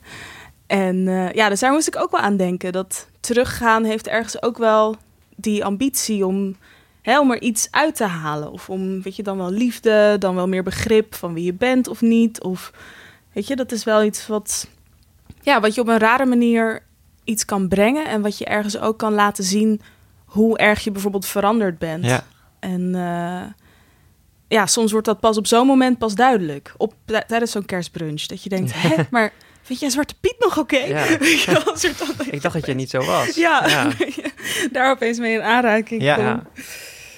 [0.67, 2.73] En eh, ja, dus daar moest ik ook wel aan denken.
[2.73, 4.97] Dat teruggaan heeft ergens ook wel
[5.37, 6.57] die ambitie om,
[7.03, 8.53] hè, om er iets uit te halen.
[8.53, 11.89] Of om, weet je, dan wel liefde, dan wel meer begrip van wie je bent
[11.89, 12.43] of niet.
[12.43, 12.73] Of,
[13.33, 14.67] weet je, dat is wel iets wat,
[15.43, 16.83] ja, wat je op een rare manier
[17.25, 18.07] iets kan brengen.
[18.07, 19.81] En wat je ergens ook kan laten zien
[20.25, 22.05] hoe erg je bijvoorbeeld veranderd bent.
[22.05, 22.25] Ja.
[22.61, 23.51] En eh,
[24.49, 26.75] ja, soms wordt dat pas op zo'n moment pas duidelijk.
[26.77, 28.23] Op, tij- tijdens zo'n kerstbrunch.
[28.27, 30.77] Dat je denkt, hè, maar vind jij Zwarte Piet nog oké?
[30.79, 31.05] Ja.
[32.31, 33.35] Ik dacht dat je niet zo was.
[33.47, 33.89] ja, Ja.
[34.73, 36.15] daar opeens mee in aanraking Ja.
[36.15, 36.27] komt.
[36.27, 36.43] Ja.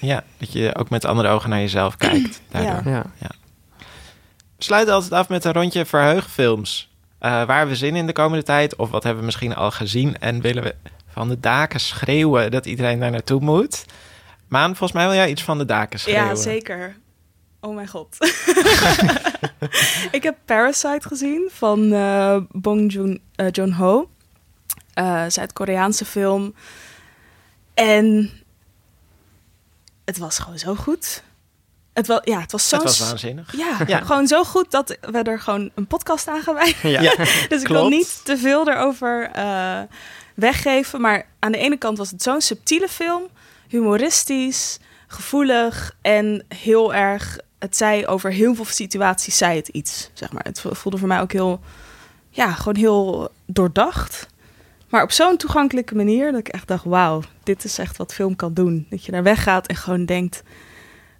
[0.01, 2.41] Ja, dat je ook met andere ogen naar jezelf kijkt.
[2.51, 2.91] Daardoor.
[2.93, 3.05] Ja.
[3.19, 3.29] Ja.
[4.65, 6.89] We sluiten altijd af met een rondje verheugfilms.
[7.19, 8.75] Eh, waar hebben we zin in de komende tijd?
[8.75, 10.75] Of wat hebben we misschien al gezien en willen we
[11.07, 13.85] van de daken schreeuwen dat iedereen daar naartoe moet.
[14.47, 16.25] Maan, volgens mij wil jij iets van de daken schreeuwen.
[16.25, 16.95] Ja, zeker.
[17.59, 18.17] Oh mijn god.
[20.17, 24.09] ik heb Parasite gezien van eh, Bong Joon, eh, Joon-ho.
[25.27, 26.55] Zuid-Koreaanse film.
[27.73, 28.31] En
[30.05, 31.23] het was gewoon zo goed.
[31.95, 32.75] Het was, ja, het was zo...
[32.75, 33.57] Het was waanzinnig.
[33.57, 33.99] Ja, Ja.
[33.99, 36.89] gewoon zo goed dat we er gewoon een podcast aan gaan wijden.
[36.89, 37.15] Ja.
[37.49, 39.79] Dus ik wil niet te veel erover eh,
[40.35, 41.01] weggeven.
[41.01, 43.23] Maar aan de ene kant was het zo'n subtiele film.
[43.67, 44.77] Humoristisch,
[45.07, 47.37] gevoelig en heel erg...
[47.59, 50.43] Het zei over heel veel situaties, zei het iets, zeg maar.
[50.43, 51.59] Het voelde voor mij ook heel...
[52.29, 54.27] Ja, gewoon heel doordacht.
[54.89, 56.83] Maar op zo'n toegankelijke manier dat ik echt dacht...
[56.83, 58.85] Wauw, dit is echt wat film kan doen.
[58.89, 60.43] Dat je daar weggaat en gewoon denkt...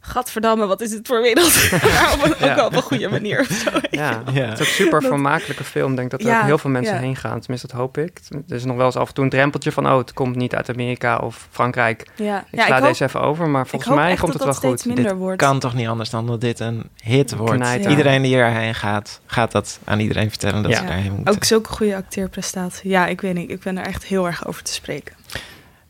[0.08, 1.72] Gadverdamme, wat is dit voor wereld?
[1.72, 2.56] maar op een, ook Ja.
[2.56, 3.70] wel op een goede manier of zo.
[3.92, 4.42] Ja, Ja.
[4.46, 5.90] het is ook super Dat- vermakelijke film.
[5.92, 7.00] Ik denk dat er Ja, ook heel veel mensen ja.
[7.02, 7.40] heen gaan.
[7.40, 8.20] Tenminste, dat hoop ik.
[8.48, 9.88] Er is nog wel eens af en toe een drempeltje van...
[9.88, 12.08] oh, het komt niet uit Amerika of Frankrijk.
[12.16, 14.72] Ja, Ik ja sla deze even over, maar volgens mij komt dat het dat wel
[14.72, 14.96] goed.
[14.96, 15.38] Dit wordt.
[15.42, 17.76] kan toch niet anders dan dat dit een hit wordt.
[17.90, 20.78] Iedereen die hierheen gaat, gaat dat aan iedereen vertellen dat Ja.
[20.78, 21.34] ze daarheen moeten.
[21.36, 22.90] Ook zulke goede acteerprestatie.
[22.90, 23.50] Ja, ik weet niet.
[23.50, 25.16] Ik ben er echt heel erg over te spreken.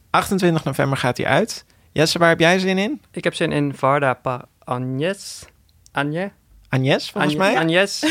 [0.09, 1.65] 28 november gaat hij uit.
[1.95, 3.01] Jesse, waar heb jij zin in?
[3.11, 5.45] Ik heb zin in Varda par Agnes.
[5.91, 6.29] Agnes?
[6.69, 7.57] Agnes, volgens mij?
[7.57, 8.03] Agnes.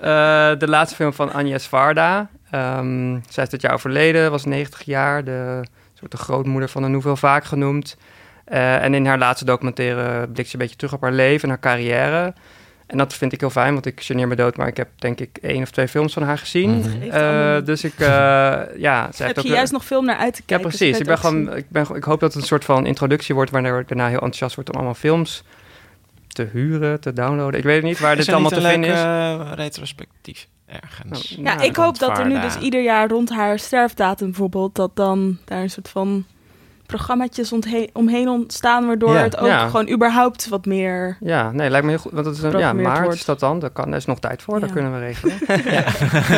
[0.00, 2.30] Eh, de laatste film van Agnes Varda.
[2.50, 5.24] Ehm, zij is dit jaar overleden, was 90 jaar.
[5.24, 5.60] De
[5.94, 7.96] soort de grootmoeder van de Nouvelle Vaak genoemd.
[8.44, 11.48] Eh, en in haar laatste documentaire blikt ze een beetje terug op haar leven en
[11.48, 12.34] haar carrière.
[12.90, 15.20] En dat vind ik heel fijn, want ik geneer me dood, maar ik heb denk
[15.20, 16.78] ik één of twee films van haar gezien.
[16.78, 17.10] Mhm.
[17.10, 18.06] Eh, dus ik, eh,
[18.76, 20.68] ja, zij heb je ook juist nog film naar uit te ja, kijken?
[20.68, 20.90] precies.
[20.90, 23.50] dus Ik, ben gewoon, ik, ben, ik hoop dat het een soort van introductie wordt...
[23.50, 25.44] waardoor ik daarna heel enthousiast word om allemaal films
[26.28, 27.58] te huren, te downloaden.
[27.58, 28.98] Ik weet niet waar Is dit allemaal te vinden is.
[28.98, 31.30] eh, retrospectief ergens?
[31.30, 34.74] Nou, Ja, Nou, ik hoop dat er nu dus ieder jaar rond haar sterfdatum bijvoorbeeld...
[34.74, 36.24] dat dan daar een soort van
[36.90, 38.86] programmaatjes omheen, omheen ontstaan...
[38.86, 39.22] waardoor Ja.
[39.22, 39.66] het ook Ja.
[39.66, 41.16] gewoon überhaupt wat meer...
[41.20, 42.12] Ja, nee, lijkt me heel goed.
[42.12, 43.14] Want het is een, ja, maart wordt.
[43.18, 43.58] is dat dan.
[43.58, 44.74] Daar, kan, daar is nog tijd voor, dat Ja.
[44.74, 45.38] kunnen we regelen.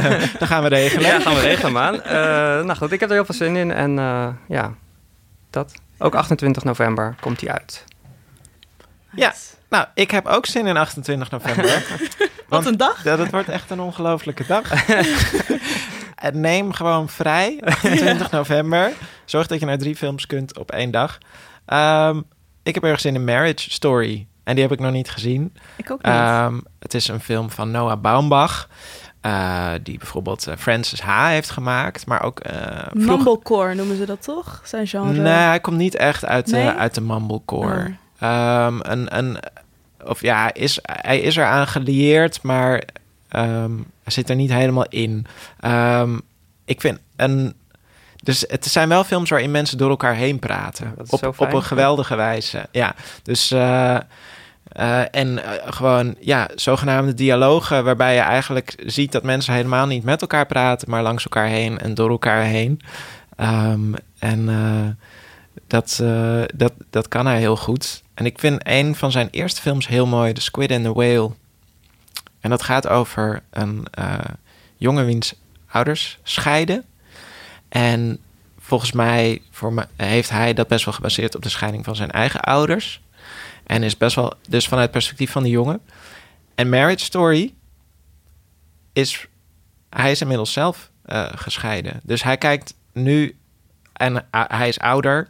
[0.38, 1.06] Dan gaan we regelen.
[1.06, 2.02] ja, gaan we regelen, man.
[2.02, 2.12] Eh,
[2.64, 3.72] nou goed, ik heb er heel veel zin in.
[3.72, 4.72] En eh, ja,
[5.50, 5.72] dat.
[5.98, 7.84] Ook 28 november komt hij uit.
[9.14, 9.32] Ja.
[9.68, 11.82] Nou, ik heb ook zin in 28 november.
[12.48, 13.04] Wat een dag.
[13.04, 14.70] Ja, dat wordt echt een ongelofelijke dag.
[16.16, 18.90] En Neem gewoon vrij, 28 november.
[19.24, 21.18] Zorg dat je naar drie films kunt op één dag.
[21.66, 22.20] Ehm,
[22.62, 24.26] ik heb erg zin in Marriage Story.
[24.44, 25.54] En die heb ik nog niet gezien.
[25.76, 26.12] Ik ook niet.
[26.12, 28.68] Ehm, het is een film van Noah Baumbach.
[29.20, 31.26] eh, die bijvoorbeeld eh, Francis H.
[31.28, 32.06] heeft gemaakt.
[32.06, 32.40] Maar ook...
[32.90, 34.60] vroeg- Mumblecore noemen ze dat toch?
[34.64, 35.12] Zijn genre.
[35.20, 37.94] Nee, hij komt niet echt uit, de uit de mumblecore.
[38.20, 38.28] Oh.
[38.28, 39.38] Ehm, een, een,
[40.04, 42.82] of ja, hij is, hij is eraan gelieerd, maar
[43.28, 43.68] hij
[44.06, 45.26] zit er niet helemaal in.
[46.64, 47.54] Ik vind een.
[48.24, 50.94] Dus het zijn wel films waarin mensen door elkaar heen praten.
[51.08, 52.66] op, op een geweldige wijze.
[52.70, 53.50] Ja, dus.
[53.50, 53.96] eh,
[54.72, 60.04] eh, en eh, gewoon, ja, zogenaamde dialogen waarbij je eigenlijk ziet dat mensen helemaal niet
[60.04, 62.80] met elkaar praten, maar langs elkaar heen en door elkaar heen.
[63.36, 64.46] Ehm, en
[65.66, 66.02] dat,
[66.54, 68.02] dat, dat kan hij heel goed.
[68.14, 71.30] En ik vind een van zijn eerste films heel mooi, The Squid and the Whale.
[72.40, 73.86] En dat gaat over een
[74.76, 75.34] jongen wiens
[75.68, 76.84] ouders scheiden.
[77.72, 78.18] En
[78.58, 82.40] volgens mij voor heeft hij dat best wel gebaseerd op de scheiding van zijn eigen
[82.40, 83.02] ouders.
[83.66, 85.80] En is best wel, dus vanuit het perspectief van de jongen.
[86.54, 87.54] En Marriage Story
[88.92, 89.26] is,
[89.90, 92.00] hij is inmiddels zelf eh, gescheiden.
[92.02, 93.36] Dus hij kijkt nu,
[93.92, 95.28] en eh, hij is ouder.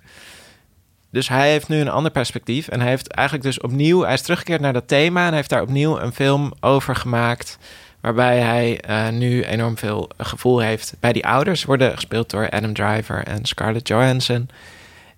[1.11, 2.69] Dus hij heeft nu een ander perspectief.
[2.69, 5.21] En hij heeft eigenlijk dus opnieuw, hij is teruggekeerd naar dat thema.
[5.21, 7.59] En hij heeft daar opnieuw een film over gemaakt.
[8.03, 11.65] Waarbij hij eh, nu enorm veel gevoel heeft bij die ouders.
[11.65, 14.49] Worden gespeeld door Adam Driver en Scarlett Johansson.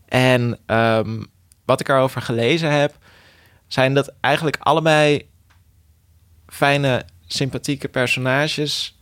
[0.08, 1.22] En ehm,
[1.64, 2.96] wat ik erover gelezen heb,
[3.66, 5.28] zijn dat eigenlijk allebei
[6.46, 8.98] fijne, sympathieke personages.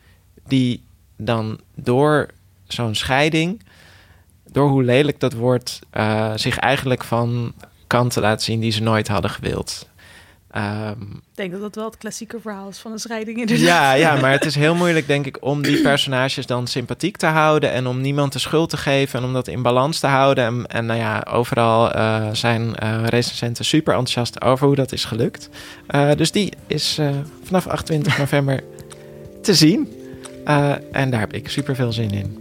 [0.46, 0.84] die
[1.16, 2.28] dan door
[2.66, 3.62] zo'n scheiding,
[4.50, 7.54] door hoe lelijk dat wordt, eh, zich eigenlijk van
[7.86, 9.88] kanten laten zien die ze nooit hadden gewild.
[10.52, 13.66] Ehm, Ik denk dat dat wel het klassieke verhaal is van een scheiding inderdaad.
[13.66, 17.26] ja, ja, maar het is heel moeilijk, denk ik, om die personages dan sympathiek te
[17.26, 20.44] houden en om niemand de schuld te geven en om dat in balans te houden.
[20.44, 25.04] En, en nou ja, overal eh, zijn eh recensenten super enthousiast over hoe dat is
[25.04, 25.48] gelukt.
[25.86, 26.98] Eh, dus die is
[27.42, 28.62] vanaf 28 november
[29.42, 29.92] te zien.
[30.92, 32.40] En daar heb ik super veel zin in.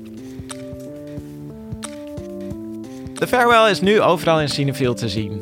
[3.13, 5.41] De Farewell is nu overal in Cineville te zien.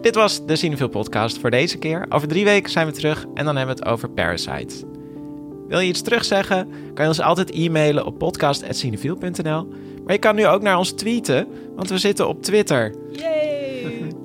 [0.00, 2.06] Dit was de Cineville podcast voor deze keer.
[2.08, 4.74] Over drie weken zijn we terug en dan hebben we het over Parasite.
[5.68, 6.68] Wil je iets terugzeggen?
[6.94, 9.68] Kan je ons altijd e-mailen op podcast.cinefiel.nl.
[10.04, 12.94] Maar je kan nu ook naar ons tweeten, want we zitten op Twitter.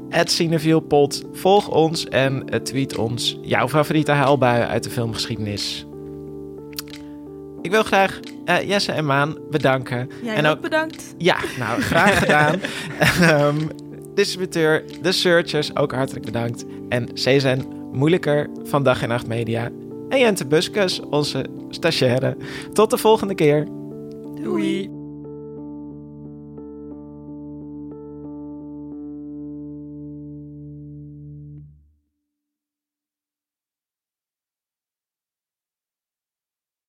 [0.24, 1.24] Cinefielpod.
[1.34, 5.86] Volg ons en eh, tweet ons jouw favoriete huilbuien uit de filmgeschiedenis.
[7.62, 10.10] Ik wil graag eh, Jesse en Maan bedanken.
[10.24, 11.16] Jij en ook bedankt.
[11.18, 12.60] Ja, nou, graag gedaan.
[13.22, 13.58] Ehm,
[14.16, 16.66] distributeur The Searchers, ook hartelijk bedankt.
[16.90, 19.70] En CZN Moeilijker van Dag en Nacht Media.
[20.10, 22.38] En Jente Buskus, onze stagiaire.
[22.74, 23.68] Tot de volgende keer.
[24.44, 24.95] Doei.